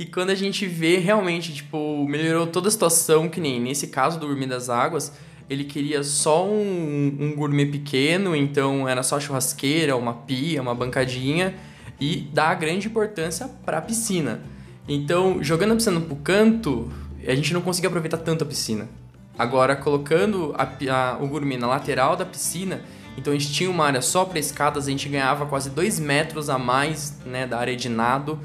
[0.00, 4.18] e quando a gente vê realmente, tipo, melhorou toda a situação, que nem nesse caso
[4.18, 5.12] do Gourmet das Águas,
[5.50, 11.54] ele queria só um, um gourmet pequeno, então era só churrasqueira, uma pia, uma bancadinha,
[12.00, 14.40] e dá grande importância para a piscina.
[14.88, 16.90] Então, jogando a piscina pro canto,
[17.26, 18.88] a gente não conseguia aproveitar tanto a piscina.
[19.38, 22.82] Agora, colocando a, a, o gourmet na lateral da piscina,
[23.16, 26.48] então a gente tinha uma área só para escadas, a gente ganhava quase 2 metros
[26.48, 28.38] a mais né, da área de nado.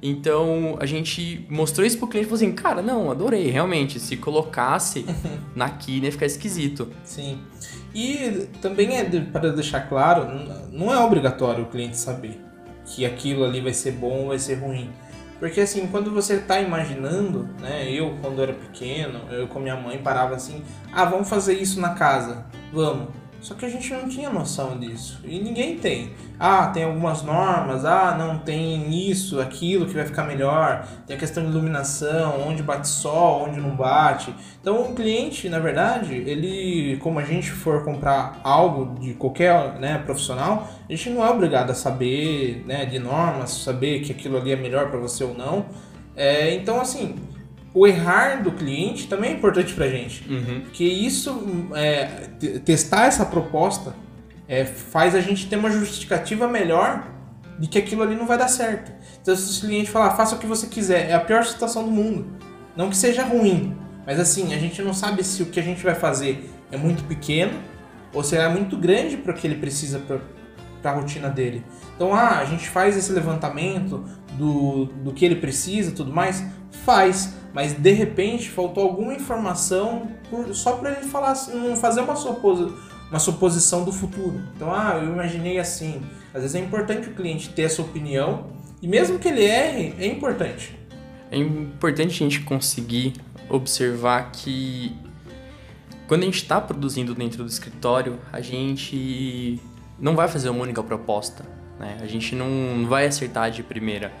[0.00, 3.98] Então a gente mostrou isso pro cliente e falou assim: cara, não, adorei, realmente.
[3.98, 5.04] Se colocasse
[5.56, 6.88] na quina ia ficar esquisito.
[7.02, 7.40] Sim.
[7.94, 10.26] E também é para deixar claro:
[10.70, 12.40] não é obrigatório o cliente saber
[12.84, 14.90] que aquilo ali vai ser bom ou vai ser ruim.
[15.38, 17.90] Porque assim, quando você está imaginando, né?
[17.90, 21.94] Eu, quando era pequeno, eu com minha mãe parava assim: ah, vamos fazer isso na
[21.94, 23.08] casa, vamos.
[23.40, 25.20] Só que a gente não tinha noção disso.
[25.24, 26.10] E ninguém tem.
[26.38, 30.86] Ah, tem algumas normas, ah, não tem isso, aquilo que vai ficar melhor.
[31.06, 34.34] Tem a questão de iluminação, onde bate sol, onde não bate.
[34.60, 39.98] Então o cliente, na verdade, ele, como a gente for comprar algo de qualquer né,
[39.98, 44.52] profissional, a gente não é obrigado a saber né, de normas, saber que aquilo ali
[44.52, 45.66] é melhor para você ou não.
[46.16, 47.14] É, então, assim,
[47.78, 50.28] o errar do cliente também é importante pra gente.
[50.28, 50.62] Uhum.
[50.62, 52.06] Porque isso, é,
[52.64, 53.94] testar essa proposta
[54.48, 57.06] é, faz a gente ter uma justificativa melhor
[57.56, 58.90] de que aquilo ali não vai dar certo.
[59.22, 61.90] Então se o cliente falar, faça o que você quiser, é a pior situação do
[61.90, 62.26] mundo.
[62.76, 65.84] Não que seja ruim, mas assim, a gente não sabe se o que a gente
[65.84, 67.60] vai fazer é muito pequeno
[68.12, 71.64] ou se é muito grande para o que ele precisa para a rotina dele.
[71.94, 76.44] Então, ah, a gente faz esse levantamento do, do que ele precisa tudo mais,
[76.84, 82.14] faz mas de repente faltou alguma informação por, só para ele falar, não fazer uma,
[82.14, 82.72] suposi,
[83.10, 84.40] uma suposição do futuro.
[84.54, 86.02] Então, ah, eu imaginei assim.
[86.34, 88.46] Às vezes é importante o cliente ter essa opinião
[88.80, 90.78] e mesmo que ele erre, é importante.
[91.30, 93.14] É importante a gente conseguir
[93.48, 94.96] observar que
[96.06, 99.60] quando a gente está produzindo dentro do escritório, a gente
[99.98, 101.44] não vai fazer uma única proposta.
[101.78, 101.98] Né?
[102.00, 104.12] A gente não vai acertar de primeira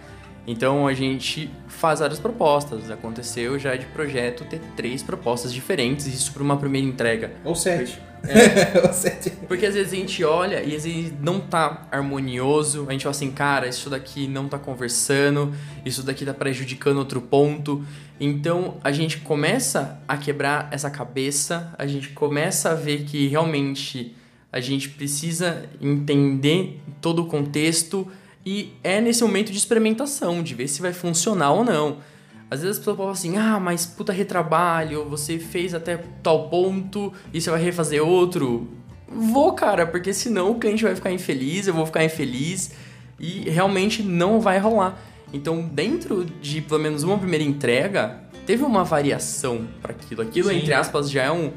[0.48, 2.90] então a gente faz várias propostas.
[2.90, 7.32] Aconteceu já de projeto ter três propostas diferentes, isso para uma primeira entrega.
[7.44, 8.00] Ou sete.
[8.24, 8.84] É.
[8.84, 9.30] Ou sete.
[9.46, 13.12] Porque às vezes a gente olha e às vezes não tá harmonioso, a gente fala
[13.12, 17.84] assim, cara, isso daqui não tá conversando, isso daqui tá prejudicando outro ponto.
[18.18, 24.16] Então a gente começa a quebrar essa cabeça, a gente começa a ver que realmente
[24.52, 28.10] a gente precisa entender todo o contexto
[28.50, 31.98] e é nesse momento de experimentação, de ver se vai funcionar ou não.
[32.50, 37.12] Às vezes as pessoas falam assim, ah, mas puta retrabalho, você fez até tal ponto
[37.30, 38.66] e você vai refazer outro.
[39.06, 42.70] Vou, cara, porque senão o cliente vai ficar infeliz, eu vou ficar infeliz
[43.20, 44.98] e realmente não vai rolar.
[45.30, 50.22] Então, dentro de pelo menos uma primeira entrega, teve uma variação para aquilo.
[50.22, 50.56] Aquilo, Sim.
[50.56, 51.52] entre aspas, já é um.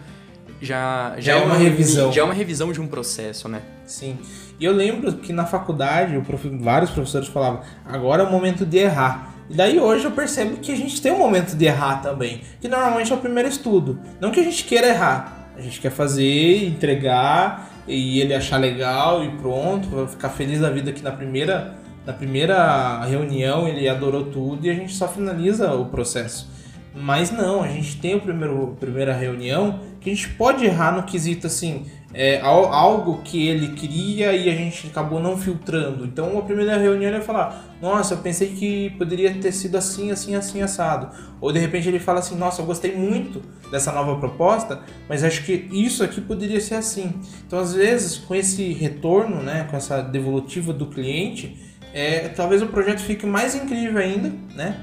[0.62, 2.12] Já, já, já é uma revisão.
[2.12, 3.62] Já é uma revisão de um processo, né?
[3.86, 4.18] Sim.
[4.60, 6.48] E eu lembro que na faculdade prof...
[6.60, 9.34] vários professores falavam: agora é o momento de errar.
[9.50, 12.68] E daí hoje eu percebo que a gente tem um momento de errar também, que
[12.68, 14.00] normalmente é o primeiro estudo.
[14.20, 19.24] Não que a gente queira errar, a gente quer fazer, entregar e ele achar legal
[19.26, 24.26] e pronto, vai ficar feliz da vida que na primeira na primeira reunião ele adorou
[24.26, 26.50] tudo e a gente só finaliza o processo.
[26.94, 31.48] Mas não, a gente tem primeiro primeira reunião que a gente pode errar no quesito
[31.48, 36.06] assim, é, algo que ele queria e a gente acabou não filtrando.
[36.06, 40.12] Então, a primeira reunião ele vai falar: Nossa, eu pensei que poderia ter sido assim,
[40.12, 41.10] assim, assim, assado.
[41.40, 45.44] Ou de repente ele fala assim: Nossa, eu gostei muito dessa nova proposta, mas acho
[45.46, 47.14] que isso aqui poderia ser assim.
[47.48, 51.58] Então, às vezes, com esse retorno, né, com essa devolutiva do cliente,
[51.94, 54.78] é, talvez o projeto fique mais incrível ainda, né?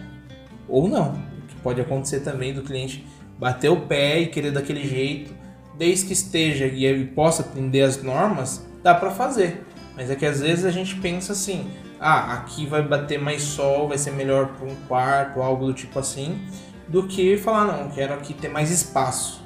[0.66, 1.27] Ou não.
[1.62, 3.05] Pode acontecer também do cliente
[3.38, 5.33] bater o pé e querer daquele jeito
[5.79, 9.64] desde que esteja e possa atender as normas, dá para fazer.
[9.97, 13.88] Mas é que às vezes a gente pensa assim: ah, aqui vai bater mais sol,
[13.88, 16.40] vai ser melhor para um quarto, algo do tipo assim,
[16.88, 19.42] do que falar, não, quero aqui ter mais espaço.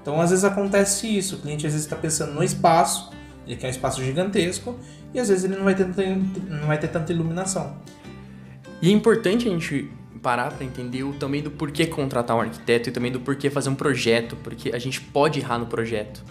[0.00, 3.10] Então às vezes acontece isso: o cliente às vezes está pensando no espaço,
[3.46, 4.78] ele quer um espaço gigantesco,
[5.12, 7.76] e às vezes ele não vai ter, não vai ter tanta iluminação.
[8.80, 9.90] E é importante a gente
[10.22, 13.70] parar para entender o, também do porquê contratar um arquiteto e também do porquê fazer
[13.70, 16.22] um projeto, porque a gente pode errar no projeto.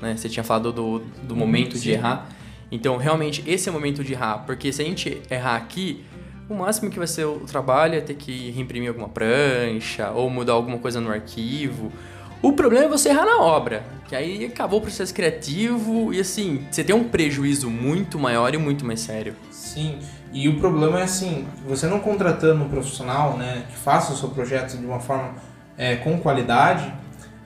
[0.00, 0.16] Né?
[0.16, 1.82] Você tinha falado do, do momento Sim.
[1.82, 2.28] de errar.
[2.70, 6.04] Então, realmente, esse é o momento de errar, porque se a gente errar aqui,
[6.48, 10.54] o máximo que vai ser o trabalho é ter que reimprimir alguma prancha ou mudar
[10.54, 11.92] alguma coisa no arquivo.
[12.42, 16.66] O problema é você errar na obra, que aí acabou o processo criativo e assim,
[16.70, 19.34] você tem um prejuízo muito maior e muito mais sério.
[19.50, 19.98] Sim,
[20.34, 24.30] e o problema é assim, você não contratando um profissional né, que faça o seu
[24.30, 25.32] projeto de uma forma
[25.78, 26.92] é, com qualidade,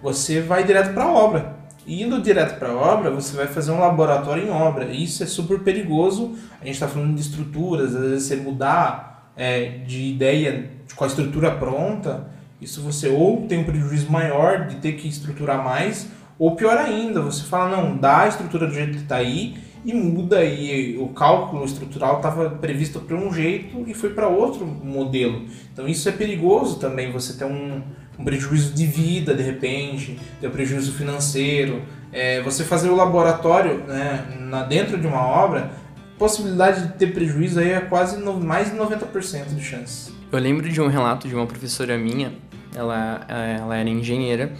[0.03, 1.59] você vai direto para a obra.
[1.87, 4.87] E indo direto para a obra, você vai fazer um laboratório em obra.
[4.87, 6.35] E isso é super perigoso.
[6.63, 11.07] A gente está falando de estruturas, às vezes você mudar é, de ideia com a
[11.07, 12.27] estrutura pronta,
[12.59, 17.21] isso você ou tem um prejuízo maior de ter que estruturar mais, ou pior ainda,
[17.21, 21.09] você fala, não, dá a estrutura do jeito que está aí e muda e o
[21.09, 25.45] cálculo estrutural estava previsto para um jeito e foi para outro modelo.
[25.73, 27.83] Então isso é perigoso também, você ter um,
[28.19, 31.83] um prejuízo de vida de repente, ter um prejuízo financeiro.
[32.13, 35.71] É, você fazer o laboratório né, na, dentro de uma obra,
[36.19, 40.13] possibilidade de ter prejuízo aí é quase no, mais de 90% de chance.
[40.31, 42.33] Eu lembro de um relato de uma professora minha,
[42.75, 44.53] ela, ela era engenheira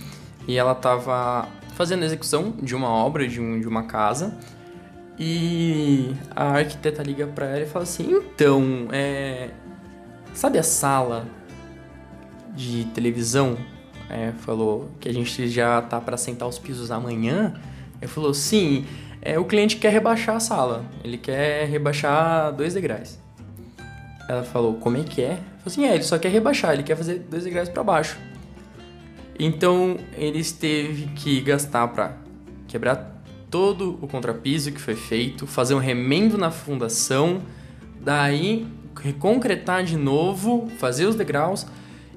[0.47, 4.37] e ela estava fazendo a execução de uma obra, de, um, de uma casa,
[5.19, 9.51] e a arquiteta liga pra ela e fala assim: então, é.
[10.33, 11.27] Sabe a sala
[12.55, 13.57] de televisão?
[14.09, 17.55] É, falou que a gente já tá para sentar os pisos amanhã.
[18.01, 18.87] Ele falou: sim,
[19.21, 20.85] é, o cliente quer rebaixar a sala.
[21.03, 23.19] Ele quer rebaixar dois degraus.
[24.29, 25.35] Ela falou: como é que é?
[25.35, 28.17] Falou assim: é, ele só quer rebaixar, ele quer fazer dois degraus para baixo.
[29.39, 32.17] Então eles teve que gastar para
[32.67, 33.18] quebrar
[33.51, 37.43] todo o contrapiso que foi feito, fazer um remendo na fundação,
[38.01, 38.67] daí
[39.01, 41.67] reconcretar de novo, fazer os degraus.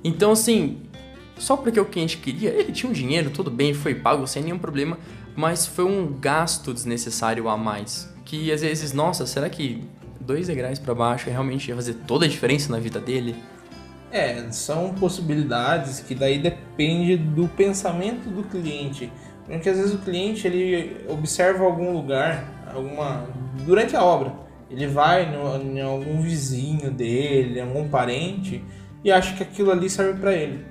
[0.04, 0.82] Então, assim,
[1.38, 4.60] só porque o cliente queria, ele tinha um dinheiro, tudo bem, foi pago sem nenhum
[4.60, 4.98] problema,
[5.36, 8.14] mas foi um gasto desnecessário a mais.
[8.26, 9.84] Que às vezes, nossa, será que
[10.20, 13.36] dois degraus para baixo realmente ia fazer toda a diferença na vida dele?
[14.12, 19.12] É, são possibilidades que daí depende do pensamento do cliente.
[19.52, 23.26] Porque às vezes o cliente ele observa algum lugar, alguma
[23.66, 24.34] durante a obra,
[24.70, 28.64] ele vai no, em algum vizinho dele, algum parente
[29.04, 30.66] e acha que aquilo ali serve para ele.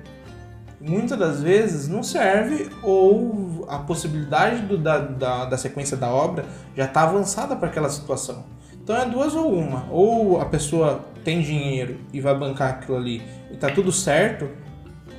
[0.79, 6.43] Muitas das vezes não serve ou a possibilidade do, da, da, da sequência da obra
[6.75, 8.43] já está avançada para aquela situação.
[8.83, 9.85] Então é duas ou uma.
[9.91, 14.49] Ou a pessoa tem dinheiro e vai bancar aquilo ali e tá tudo certo,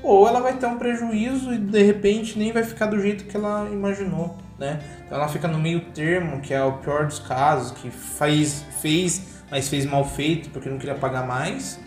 [0.03, 3.37] ou ela vai ter um prejuízo e de repente nem vai ficar do jeito que
[3.37, 4.81] ela imaginou, né?
[5.05, 9.43] Então ela fica no meio termo, que é o pior dos casos, que faz, fez,
[9.51, 11.79] mas fez mal feito porque não queria pagar mais,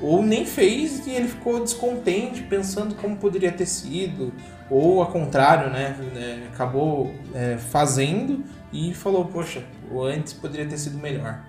[0.00, 4.32] ou nem fez e ele ficou descontente pensando como poderia ter sido,
[4.68, 5.96] ou ao contrário, né?
[6.16, 11.40] É, acabou é, fazendo e falou, poxa, o antes poderia ter sido melhor.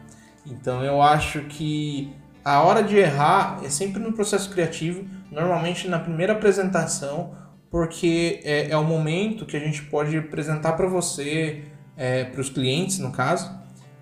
[0.45, 2.13] Então eu acho que
[2.43, 7.35] a hora de errar é sempre no processo criativo, normalmente na primeira apresentação,
[7.69, 11.63] porque é, é o momento que a gente pode apresentar para você,
[11.95, 13.51] é, para os clientes no caso,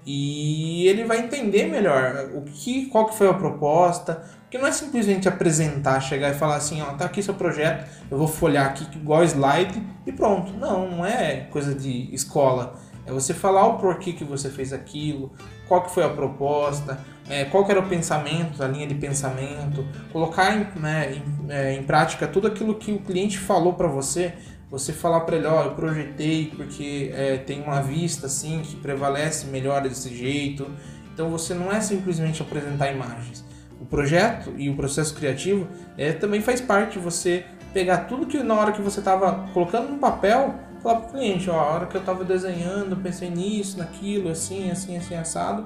[0.05, 4.71] e ele vai entender melhor o que, qual que foi a proposta, porque não é
[4.71, 8.85] simplesmente apresentar, chegar e falar assim, ó, tá aqui seu projeto, eu vou folhar aqui
[8.97, 10.51] igual slide e pronto.
[10.53, 12.75] Não, não é coisa de escola.
[13.05, 15.31] É você falar o porquê que você fez aquilo,
[15.67, 16.99] qual que foi a proposta,
[17.31, 21.81] é, qual era o pensamento, a linha de pensamento, colocar em, né, em, é, em
[21.81, 24.33] prática tudo aquilo que o cliente falou para você,
[24.69, 28.75] você falar para ele, ó, oh, eu projetei porque é, tem uma vista assim que
[28.75, 30.67] prevalece melhor desse jeito.
[31.13, 33.45] Então você não é simplesmente apresentar imagens.
[33.79, 35.67] O projeto e o processo criativo
[35.97, 39.89] é, também faz parte de você pegar tudo que na hora que você estava colocando
[39.89, 43.77] no papel, falar para o cliente, ó, a hora que eu estava desenhando, pensei nisso,
[43.77, 45.65] naquilo, assim, assim, assim, assado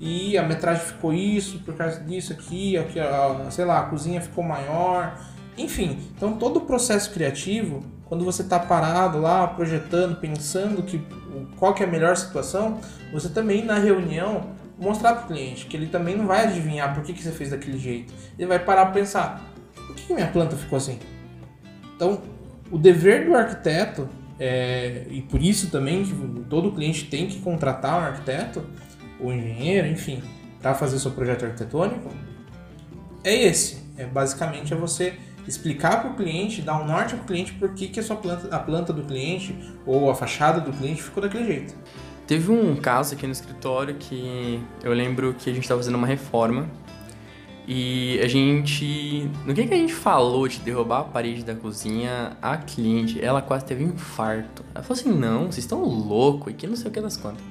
[0.00, 4.20] e a metragem ficou isso por causa disso aqui, aqui a, sei lá, a cozinha
[4.20, 5.14] ficou maior,
[5.58, 5.98] enfim.
[6.16, 11.04] Então todo o processo criativo, quando você está parado lá projetando, pensando que
[11.58, 12.80] qual que é a melhor situação,
[13.12, 17.04] você também na reunião mostrar para o cliente que ele também não vai adivinhar por
[17.04, 18.12] que, que você fez daquele jeito.
[18.38, 20.98] Ele vai parar para pensar, por que, que minha planta ficou assim?
[21.94, 22.22] Então
[22.70, 26.14] o dever do arquiteto é, e por isso também que
[26.48, 28.64] todo cliente tem que contratar um arquiteto
[29.20, 30.22] o engenheiro, enfim,
[30.60, 32.10] para fazer seu projeto arquitetônico,
[33.24, 33.80] é esse.
[33.96, 35.14] É basicamente é você
[35.46, 38.16] explicar para o cliente, dar um norte para o cliente por que, que a sua
[38.16, 39.54] planta, a planta do cliente
[39.86, 41.74] ou a fachada do cliente ficou daquele jeito.
[42.26, 46.06] Teve um caso aqui no escritório que eu lembro que a gente estava fazendo uma
[46.06, 46.68] reforma
[47.66, 49.30] e a gente.
[49.44, 53.40] No que, que a gente falou de derrubar a parede da cozinha, a cliente, ela
[53.40, 54.64] quase teve um infarto.
[54.74, 57.44] Ela falou assim: não, vocês estão loucos, e que não sei o que das quantas.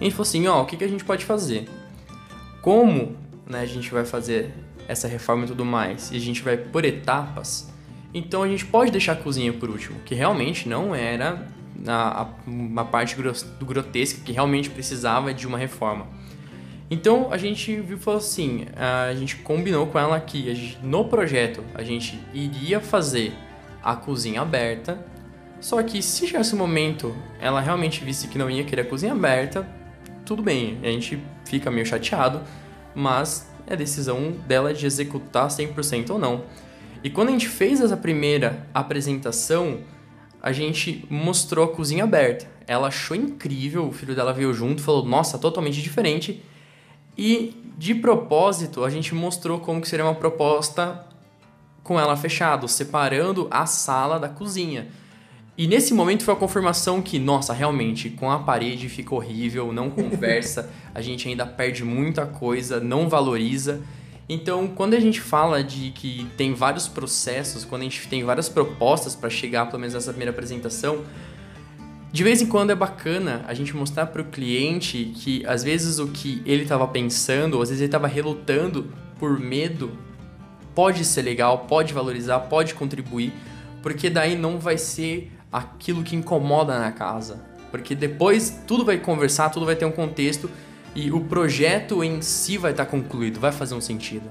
[0.00, 1.68] A gente falou assim, ó, o que, que a gente pode fazer?
[2.62, 4.52] Como né, a gente vai fazer
[4.86, 7.70] essa reforma e tudo mais, e a gente vai por etapas,
[8.12, 11.46] então a gente pode deixar a cozinha por último, que realmente não era
[11.86, 16.06] a, a, uma parte do grotesca que realmente precisava de uma reforma.
[16.90, 21.62] Então a gente viu falou assim, a gente combinou com ela que gente, no projeto
[21.74, 23.34] a gente iria fazer
[23.82, 24.98] a cozinha aberta,
[25.60, 29.12] só que se chegasse um momento ela realmente visse que não ia querer a cozinha
[29.12, 29.68] aberta,
[30.28, 32.42] tudo bem, a gente fica meio chateado,
[32.94, 36.44] mas é decisão dela de executar 100% ou não.
[37.02, 39.78] E quando a gente fez essa primeira apresentação,
[40.42, 42.46] a gente mostrou a cozinha aberta.
[42.66, 46.44] Ela achou incrível, o filho dela veio junto, falou: "Nossa, totalmente diferente".
[47.16, 51.06] E de propósito, a gente mostrou como que seria uma proposta
[51.82, 54.88] com ela fechado, separando a sala da cozinha.
[55.58, 59.90] E nesse momento foi a confirmação que, nossa, realmente, com a parede fica horrível, não
[59.90, 63.80] conversa, a gente ainda perde muita coisa, não valoriza.
[64.28, 68.48] Então, quando a gente fala de que tem vários processos, quando a gente tem várias
[68.48, 71.04] propostas para chegar, pelo menos nessa primeira apresentação,
[72.12, 75.98] de vez em quando é bacana a gente mostrar para o cliente que às vezes
[75.98, 79.90] o que ele estava pensando, ou às vezes ele estava relutando por medo,
[80.72, 83.32] pode ser legal, pode valorizar, pode contribuir,
[83.82, 87.40] porque daí não vai ser aquilo que incomoda na casa.
[87.70, 90.50] Porque depois tudo vai conversar, tudo vai ter um contexto
[90.94, 94.30] e o projeto em si vai estar concluído, vai fazer um sentido.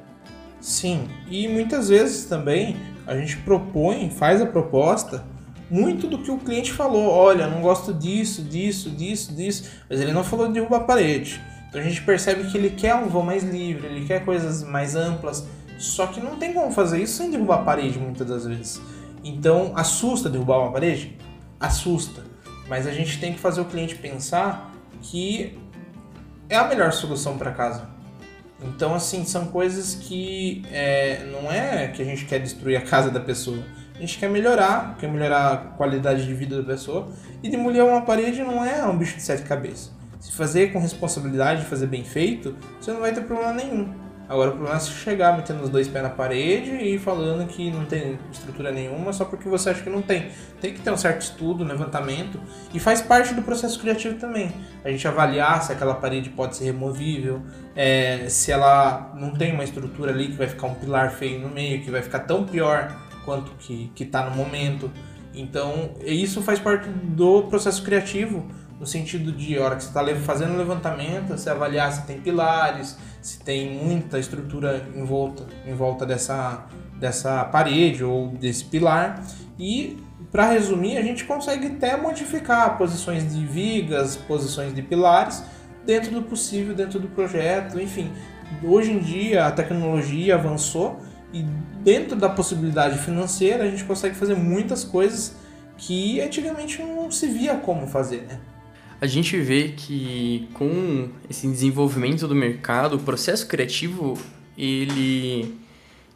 [0.60, 5.24] Sim, e muitas vezes também a gente propõe, faz a proposta
[5.70, 7.10] muito do que o cliente falou.
[7.10, 11.42] Olha, não gosto disso, disso, disso, disso, mas ele não falou de derrubar a parede.
[11.70, 14.96] Então a gente percebe que ele quer um voo mais livre, ele quer coisas mais
[14.96, 15.46] amplas,
[15.78, 18.82] só que não tem como fazer isso sem derrubar a parede muitas das vezes.
[19.24, 21.18] Então, assusta derrubar uma parede?
[21.60, 22.24] Assusta.
[22.68, 25.58] Mas a gente tem que fazer o cliente pensar que
[26.50, 27.90] é a melhor solução para casa.
[28.62, 33.12] Então, assim, são coisas que é, não é que a gente quer destruir a casa
[33.12, 33.64] da pessoa.
[33.96, 37.10] A gente quer melhorar, quer melhorar a qualidade de vida da pessoa.
[37.42, 39.92] E demolir uma parede não é um bicho de sete cabeças.
[40.20, 44.07] Se fazer com responsabilidade, fazer bem feito, você não vai ter problema nenhum.
[44.30, 47.86] Agora o problema é chegar metendo os dois pés na parede e falando que não
[47.86, 50.30] tem estrutura nenhuma só porque você acha que não tem.
[50.60, 52.40] Tem que ter um certo estudo, levantamento
[52.74, 54.52] e faz parte do processo criativo também.
[54.84, 57.42] A gente avaliar se aquela parede pode ser removível,
[57.76, 61.50] é, se ela não tem uma estrutura ali que vai ficar um pilar feio no
[61.50, 64.92] meio, que vai ficar tão pior quanto que está no momento.
[65.34, 68.48] Então, isso faz parte do processo criativo,
[68.80, 72.98] no sentido de, hora que você está fazendo o levantamento, você avaliar se tem pilares,
[73.22, 76.66] se tem muita estrutura em volta, em volta dessa,
[77.00, 79.24] dessa parede ou desse pilar.
[79.58, 79.98] E,
[80.32, 85.44] para resumir, a gente consegue até modificar posições de vigas, posições de pilares,
[85.86, 88.12] dentro do possível, dentro do projeto, enfim.
[88.64, 91.00] Hoje em dia a tecnologia avançou
[91.34, 91.42] e
[91.84, 95.36] dentro da possibilidade financeira a gente consegue fazer muitas coisas
[95.78, 98.40] que antigamente não se via como fazer, né?
[99.00, 104.18] A gente vê que com esse desenvolvimento do mercado, o processo criativo,
[104.58, 105.56] ele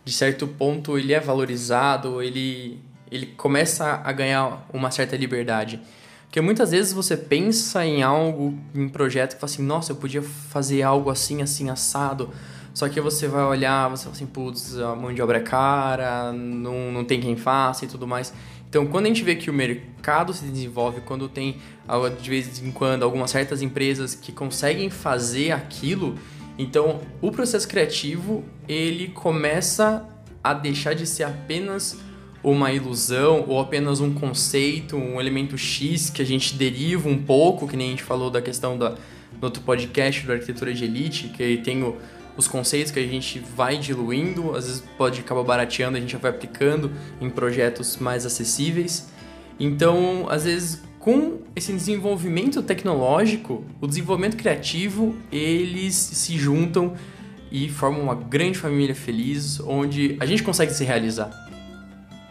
[0.04, 2.80] de certo ponto ele é valorizado, ele
[3.12, 5.82] ele começa a ganhar uma certa liberdade.
[6.24, 10.22] Porque muitas vezes você pensa em algo, em projeto que fala assim, nossa, eu podia
[10.22, 12.30] fazer algo assim, assim, assado.
[12.74, 16.32] Só que você vai olhar, você fala assim, putz, a mão de obra é cara,
[16.32, 18.34] não, não tem quem faça e tudo mais.
[18.72, 21.57] Então, quando a gente vê que o mercado se desenvolve, quando tem,
[22.22, 26.17] de vez em quando, algumas certas empresas que conseguem fazer aquilo,
[26.57, 30.07] então o processo criativo, ele começa
[30.41, 31.99] a deixar de ser apenas
[32.41, 37.67] uma ilusão ou apenas um conceito, um elemento X que a gente deriva um pouco,
[37.67, 38.97] que nem a gente falou da questão da, no
[39.41, 41.97] outro podcast do Arquitetura de Elite, que tem o,
[42.42, 46.32] os conceitos que a gente vai diluindo, às vezes pode acabar barateando, a gente vai
[46.32, 49.10] aplicando em projetos mais acessíveis.
[49.60, 56.96] Então, às vezes, com esse desenvolvimento tecnológico, o desenvolvimento criativo, eles se juntam
[57.52, 61.30] e formam uma grande família feliz, onde a gente consegue se realizar.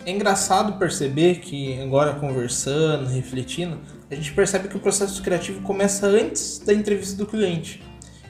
[0.05, 3.79] É engraçado perceber que agora conversando, refletindo,
[4.11, 7.81] a gente percebe que o processo criativo começa antes da entrevista do cliente.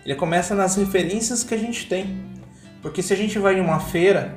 [0.04, 2.18] Ele começa nas referências que a gente tem.
[2.82, 4.34] Porque se a gente vai em uma feira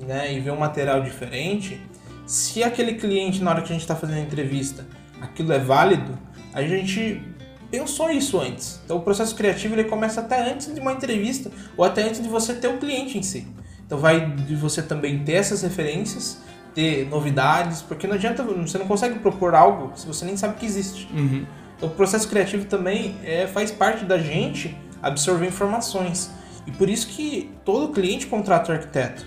[0.00, 1.80] né, e vê um material diferente,
[2.26, 4.86] se aquele cliente, na hora que a gente está fazendo a entrevista,
[5.20, 6.18] aquilo é válido,
[6.52, 7.22] a gente
[7.70, 8.80] pensou isso antes.
[8.84, 12.28] Então o processo criativo ele começa até antes de uma entrevista ou até antes de
[12.28, 13.46] você ter o cliente em si.
[13.86, 16.38] Então vai de você também ter essas referências,
[16.74, 20.66] ter novidades, porque não adianta, você não consegue propor algo se você nem sabe que
[20.66, 21.08] existe.
[21.12, 21.44] Uhum.
[21.76, 24.76] Então o processo criativo também é, faz parte da gente
[25.08, 26.30] absorver informações.
[26.66, 29.24] E por isso que todo cliente contrata o arquiteto.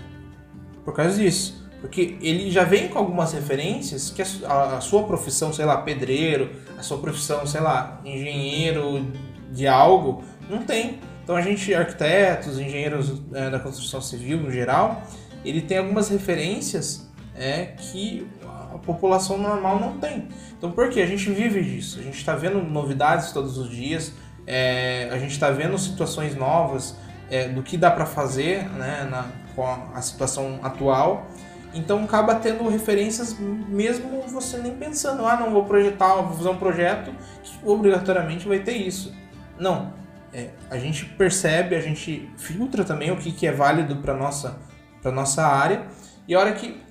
[0.84, 1.66] Por causa disso.
[1.80, 6.82] Porque ele já vem com algumas referências que a, sua profissão, sei lá, pedreiro, a
[6.82, 9.06] sua profissão, sei lá, engenheiro
[9.52, 10.98] de algo, não tem.
[11.22, 15.02] Então a gente, arquitetos, engenheiros é, da construção civil no geral,
[15.44, 18.26] ele tem algumas referências é, que
[18.72, 20.28] a população normal não tem.
[20.56, 21.00] Então por quê?
[21.00, 22.00] A gente vive disso.
[22.00, 24.14] A gente está vendo novidades todos os dias,
[24.50, 26.96] é, a gente está vendo situações novas
[27.30, 29.62] é, do que dá para fazer né, na, com
[29.94, 31.26] a, situação atual.
[31.74, 36.56] Então acaba tendo referências mesmo você nem pensando, ah, não vou projetar, vou fazer um
[36.56, 39.14] projeto que obrigatoriamente vai ter isso.
[39.58, 39.92] Não,
[40.32, 44.58] é, a gente percebe, a gente filtra também o que, que é válido para nossa
[45.02, 45.86] para nossa área
[46.26, 46.82] e a hora que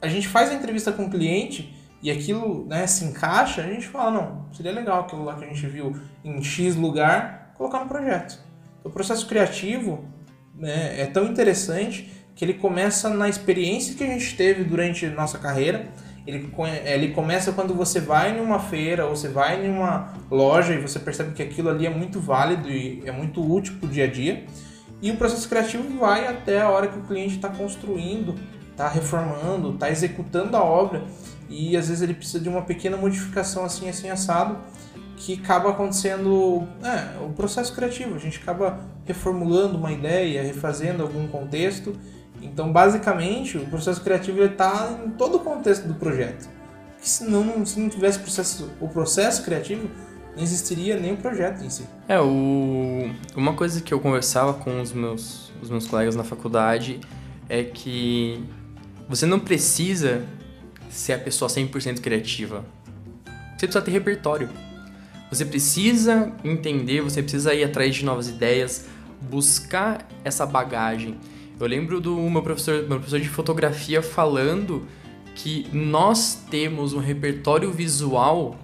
[0.00, 3.88] a gente faz a entrevista com o cliente e aquilo né, se encaixa, a gente
[3.88, 7.88] fala, não, seria legal aquilo lá que a gente viu em X lugar, colocar no
[7.88, 8.38] projeto.
[8.84, 10.04] O processo criativo
[10.54, 15.38] né, é tão interessante que ele começa na experiência que a gente teve durante nossa
[15.38, 15.88] carreira.
[16.26, 16.52] Ele,
[16.84, 20.98] ele começa quando você vai numa feira ou você vai em uma loja e você
[20.98, 24.10] percebe que aquilo ali é muito válido e é muito útil para o dia a
[24.10, 24.44] dia.
[25.00, 28.34] E o processo criativo vai até a hora que o cliente está construindo,
[28.70, 31.04] está reformando, está executando a obra
[31.48, 34.58] e às vezes ele precisa de uma pequena modificação assim, assim, assado,
[35.16, 38.14] que acaba acontecendo é, o processo criativo.
[38.14, 41.94] A gente acaba reformulando uma ideia, refazendo algum contexto.
[42.42, 46.48] Então, basicamente, o processo criativo está em todo o contexto do projeto.
[46.92, 49.88] Porque senão, se não tivesse processo, o processo criativo,
[50.36, 51.84] não existiria nem o projeto em si.
[52.06, 53.10] É, o...
[53.34, 57.00] uma coisa que eu conversava com os meus, os meus colegas na faculdade
[57.48, 58.44] é que
[59.08, 60.24] você não precisa
[60.90, 62.64] ser a pessoa 100% criativa.
[63.56, 64.48] Você precisa ter repertório.
[65.30, 68.86] Você precisa entender, você precisa ir atrás de novas ideias,
[69.20, 71.16] buscar essa bagagem.
[71.58, 74.86] Eu lembro do meu professor, meu professor de fotografia falando
[75.34, 78.58] que nós temos um repertório visual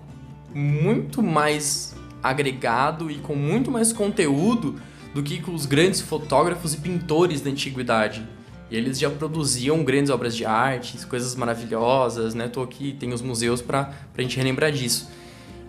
[0.55, 4.81] muito mais agregado e com muito mais conteúdo
[5.14, 8.27] do que com os grandes fotógrafos e pintores da antiguidade.
[8.73, 12.49] E eles já produziam grandes obras de arte, coisas maravilhosas, né?
[12.49, 15.11] Tô aqui, tem os museus para a gente relembrar disso.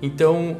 [0.02, 0.56] Então,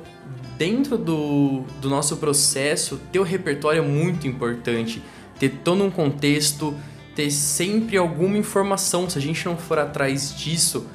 [0.58, 5.02] dentro do, do nosso processo, ter o repertório é muito importante.
[5.40, 6.76] Ter todo um contexto,
[7.16, 9.10] ter sempre alguma informação.
[9.10, 10.86] Se a gente não for atrás disso,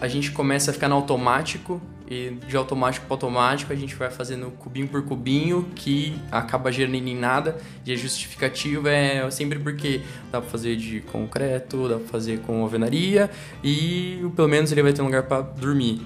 [0.00, 4.10] a gente começa a ficar no automático e de automático para automático a gente vai
[4.10, 10.00] fazendo cubinho por cubinho que acaba gerando em nada e a justificativa é sempre porque
[10.32, 13.30] dá para fazer de concreto, dá para fazer com alvenaria
[13.62, 16.00] e pelo menos ele vai ter um lugar para dormir.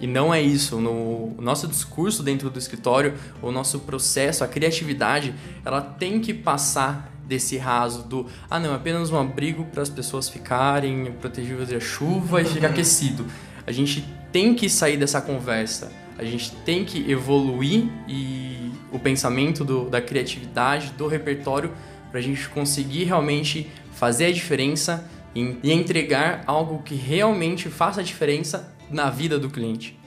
[0.00, 0.80] E não é isso.
[0.80, 5.32] No nosso discurso dentro do escritório, o nosso processo, a criatividade,
[5.64, 9.88] ela tem que passar desse raso do ah não, é apenas um abrigo para as
[9.88, 13.24] pessoas ficarem protegidas da chuva e ficar aquecido.
[13.64, 15.92] A gente tem que sair dessa conversa.
[16.18, 21.72] A gente tem que evoluir e o pensamento do, da criatividade, do repertório,
[22.10, 28.00] para a gente conseguir realmente fazer a diferença e, e entregar algo que realmente faça
[28.00, 29.98] a diferença na vida do cliente.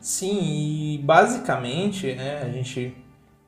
[0.00, 2.94] Sim, e basicamente, né, a gente.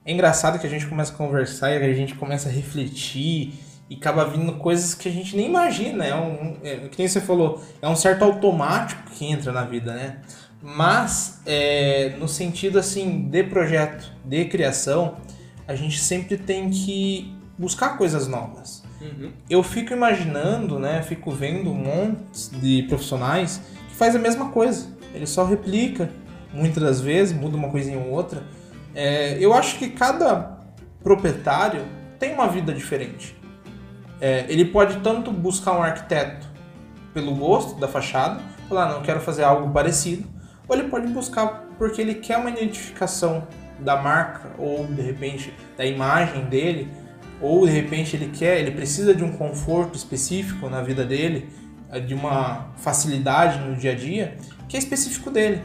[0.05, 3.53] É engraçado que a gente começa a conversar e a gente começa a refletir
[3.89, 6.05] e acaba vindo coisas que a gente nem imagina.
[6.05, 9.95] É um, é, que nem você falou, é um certo automático que entra na vida,
[9.95, 10.21] né?
[10.63, 15.17] Mas, é, no sentido assim, de projeto, de criação,
[15.67, 18.83] a gente sempre tem que buscar coisas novas.
[19.01, 19.31] Uhum.
[19.49, 21.03] Eu fico imaginando, né?
[21.03, 24.89] Fico vendo um monte de profissionais que faz a mesma coisa.
[25.15, 26.11] Ele só replica,
[26.53, 28.43] muitas das vezes, muda uma coisinha ou outra.
[28.95, 30.59] É, eu acho que cada
[31.03, 31.85] proprietário
[32.19, 33.37] tem uma vida diferente.
[34.21, 36.47] É, ele pode tanto buscar um arquiteto
[37.13, 40.27] pelo gosto da fachada, falar, não, quero fazer algo parecido,
[40.69, 43.47] ou ele pode buscar porque ele quer uma identificação
[43.79, 46.89] da marca ou de repente da imagem dele,
[47.41, 51.49] ou de repente ele quer, ele precisa de um conforto específico na vida dele,
[52.07, 54.37] de uma facilidade no dia a dia,
[54.69, 55.61] que é específico dele.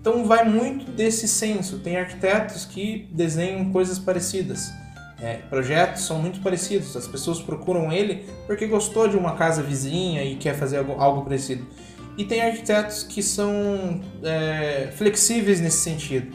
[0.00, 1.80] Então vai muito desse senso.
[1.80, 4.72] Tem arquitetos que desenham coisas parecidas.
[5.20, 6.96] É, projetos são muito parecidos.
[6.96, 11.22] As pessoas procuram ele porque gostou de uma casa vizinha e quer fazer algo, algo
[11.22, 11.66] parecido.
[12.18, 16.34] E tem arquitetos que são é, flexíveis nesse sentido,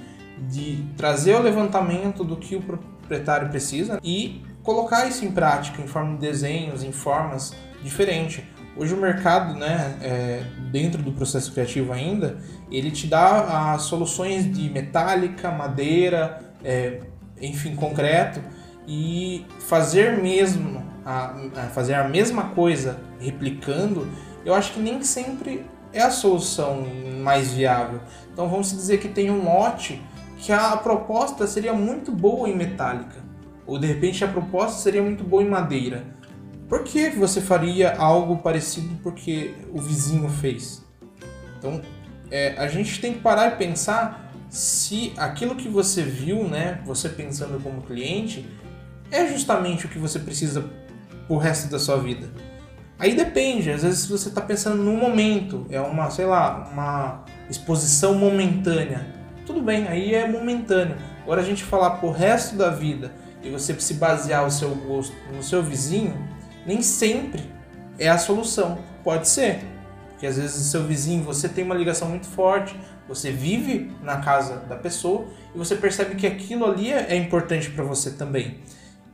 [0.49, 5.87] de trazer o levantamento do que o proprietário precisa e colocar isso em prática, em
[5.87, 7.53] forma de desenhos, em formas
[7.83, 8.43] diferentes.
[8.77, 12.37] Hoje o mercado, né, é, dentro do processo criativo ainda,
[12.71, 17.01] ele te dá as soluções de metálica, madeira, é,
[17.41, 18.41] enfim, concreto,
[18.87, 24.07] e fazer mesmo, a, a fazer a mesma coisa replicando
[24.43, 26.85] eu acho que nem sempre é a solução
[27.21, 28.01] mais viável.
[28.31, 30.01] Então vamos dizer que tem um lote
[30.37, 33.23] que a proposta seria muito boa em metálica,
[33.65, 36.03] ou de repente a proposta seria muito boa em madeira.
[36.67, 40.83] Por que você faria algo parecido porque o vizinho fez?
[41.57, 41.81] Então
[42.31, 47.07] é, a gente tem que parar e pensar se aquilo que você viu, né, você
[47.07, 48.45] pensando como cliente,
[49.11, 50.65] é justamente o que você precisa
[51.27, 52.29] pro resto da sua vida.
[52.97, 58.13] Aí depende, às vezes você está pensando no momento, é uma, sei lá, uma exposição
[58.13, 59.07] momentânea.
[59.45, 60.95] Tudo bem, aí é momentâneo.
[61.23, 63.11] Agora a gente falar pro resto da vida
[63.43, 66.15] e você se basear o seu gosto no seu vizinho,
[66.65, 67.43] nem sempre
[67.97, 68.77] é a solução.
[69.03, 69.61] Pode ser,
[70.09, 74.17] porque às vezes o seu vizinho, você tem uma ligação muito forte, você vive na
[74.17, 78.59] casa da pessoa e você percebe que aquilo ali é importante para você também.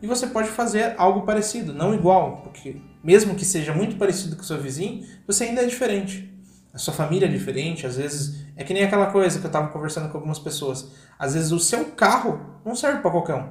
[0.01, 4.41] E você pode fazer algo parecido, não igual, porque mesmo que seja muito parecido com
[4.41, 6.31] o seu vizinho, você ainda é diferente.
[6.73, 9.69] A sua família é diferente, às vezes é que nem aquela coisa que eu estava
[9.69, 10.91] conversando com algumas pessoas.
[11.17, 13.49] Às vezes o seu carro não serve para qualquer um.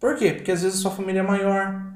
[0.00, 0.32] Por quê?
[0.32, 1.92] Porque às vezes a sua família é maior,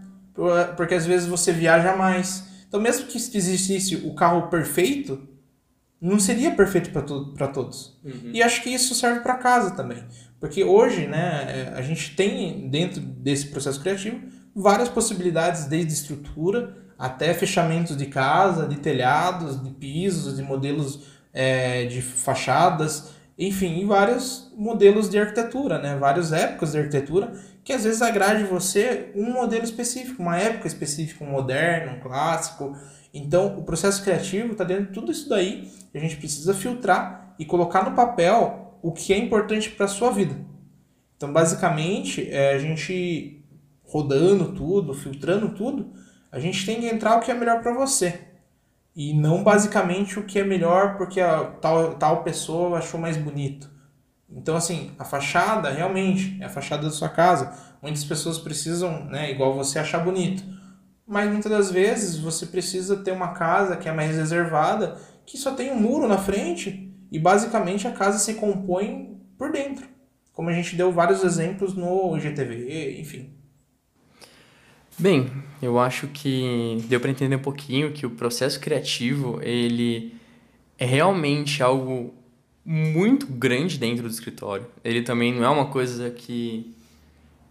[0.77, 2.45] porque às vezes você viaja mais.
[2.69, 5.27] Então, mesmo que existisse o carro perfeito,
[6.01, 7.99] não seria perfeito para to todos.
[8.05, 8.31] Uhum.
[8.33, 10.05] E acho que isso serve para casa também.
[10.41, 14.21] Porque hoje, né, é, a gente tem dentro desse processo criativo
[14.55, 21.85] várias possibilidades, desde estrutura até fechamentos de casa, de telhados, de pisos, de modelos é,
[21.87, 25.97] de fachadas, enfim, vários modelos de arquitetura, né?
[25.97, 27.33] Várias épocas de arquitetura
[27.63, 32.77] que às vezes agrade você um modelo específico, uma época específica, um moderno, um clássico.
[33.15, 35.71] Então, o processo criativo está dentro de tudo isso daí.
[35.95, 40.35] A gente precisa filtrar e colocar no papel o que é importante para sua vida.
[41.17, 43.45] Então, basicamente, é, a gente
[43.83, 45.93] rodando tudo, filtrando tudo,
[46.31, 48.21] a gente tem que entrar o que é melhor para você.
[48.95, 53.71] E não basicamente o que é melhor porque a tal, tal pessoa achou mais bonito.
[54.31, 57.53] Então, assim, a fachada realmente é a fachada da sua casa.
[57.81, 60.45] Muitas pessoas precisam, né, igual você, achar bonito.
[61.07, 65.53] Mas muitas das vezes você precisa ter uma casa que é mais reservada, que só
[65.53, 69.87] tem um muro na frente e basicamente a casa se compõe por dentro.
[70.33, 73.31] Como a gente deu vários exemplos no IGTV, enfim.
[74.99, 75.31] Bem,
[75.63, 80.15] eu acho que deu para entender um pouquinho que o processo criativo, ele
[80.79, 82.15] é realmente algo
[82.65, 84.67] muito grande dentro do escritório.
[84.85, 86.75] Ele também não é uma coisa que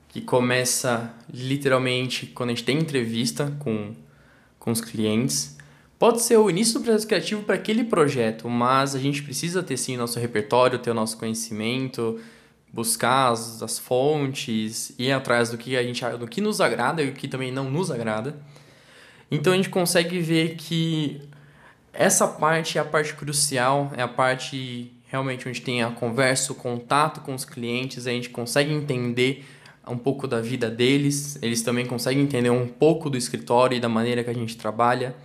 [0.09, 3.93] que começa literalmente quando a gente tem entrevista com,
[4.57, 5.56] com os clientes.
[5.99, 9.77] Pode ser o início do processo criativo para aquele projeto, mas a gente precisa ter
[9.77, 12.19] sim o nosso repertório, ter o nosso conhecimento,
[12.71, 17.09] buscar as, as fontes, ir atrás do que a gente do que nos agrada e
[17.09, 18.35] o que também não nos agrada.
[19.31, 21.19] Então a gente consegue ver que
[21.91, 26.55] essa parte é a parte crucial, é a parte realmente onde tem a conversa, o
[26.55, 29.45] contato com os clientes, a gente consegue entender
[29.87, 33.89] um pouco da vida deles, eles também conseguem entender um pouco do escritório e da
[33.89, 35.15] maneira que a gente trabalha.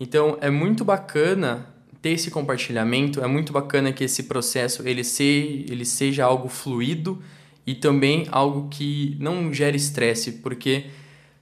[0.00, 1.66] Então é muito bacana
[2.00, 7.22] ter esse compartilhamento, é muito bacana que esse processo ele, se, ele seja algo fluido
[7.66, 10.86] e também algo que não gere estresse, porque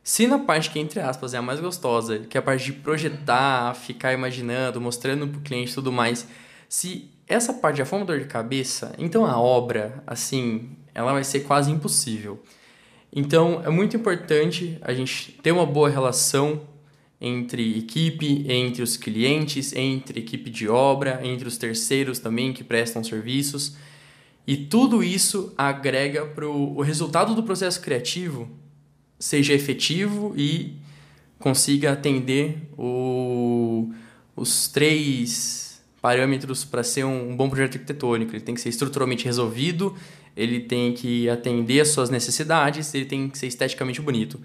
[0.03, 2.73] se na parte que, entre aspas, é a mais gostosa, que é a parte de
[2.73, 6.27] projetar, ficar imaginando, mostrando para o cliente e tudo mais,
[6.69, 11.23] se essa parte já for uma dor de cabeça, então a obra, assim, ela vai
[11.23, 12.43] ser quase impossível.
[13.13, 16.63] Então, é muito importante a gente ter uma boa relação
[17.21, 23.03] entre equipe, entre os clientes, entre equipe de obra, entre os terceiros também que prestam
[23.03, 23.77] serviços.
[24.47, 28.49] E tudo isso agrega para o resultado do processo criativo
[29.19, 30.77] seja efetivo e
[31.39, 33.93] consiga atender o,
[34.37, 38.33] os três parâmetros para ser um, um, bom projeto arquitetônico.
[38.35, 39.95] Ele tem que ser estruturalmente resolvido,
[40.37, 44.41] ele tem que atender às suas necessidades, ele tem que ser esteticamente bonito.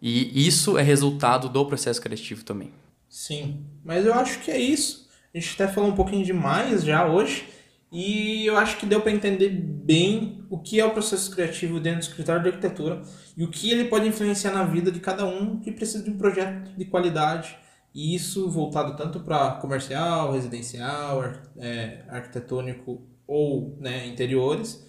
[0.00, 2.72] E isso é resultado do processo criativo também.
[3.08, 5.08] Sim, mas eu acho que é isso.
[5.34, 7.46] A gente até falou um pouquinho demais já hoje.
[7.90, 12.00] E eu acho que deu para entender bem o que é o processo criativo dentro
[12.00, 13.00] do escritório de arquitetura
[13.34, 16.18] e o que ele pode influenciar na vida de cada um que precisa de um
[16.18, 17.56] projeto de qualidade.
[17.94, 24.86] E isso voltado tanto para comercial, residencial, é, arquitetônico ou né, interiores.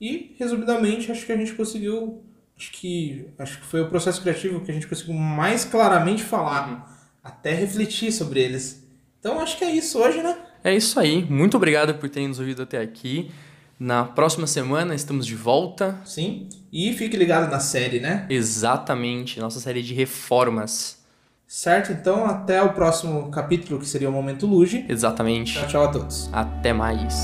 [0.00, 2.24] E, resumidamente, acho que a gente conseguiu.
[2.58, 6.68] Acho que, acho que foi o processo criativo que a gente conseguiu mais claramente falar,
[6.68, 6.80] uhum.
[7.22, 8.84] até refletir sobre eles.
[9.20, 10.36] Então, acho que é isso hoje, né?
[10.64, 11.24] É isso aí.
[11.30, 13.30] Muito obrigado por terem nos ouvido até aqui.
[13.78, 16.00] Na próxima semana estamos de volta.
[16.04, 16.48] Sim.
[16.72, 18.26] E fique ligado na série, né?
[18.28, 19.38] Exatamente.
[19.38, 20.98] Nossa série de reformas.
[21.46, 24.84] Certo, então até o próximo capítulo, que seria o Momento Luge.
[24.88, 25.54] Exatamente.
[25.54, 26.28] Tchau, tchau a todos.
[26.32, 27.14] Até mais.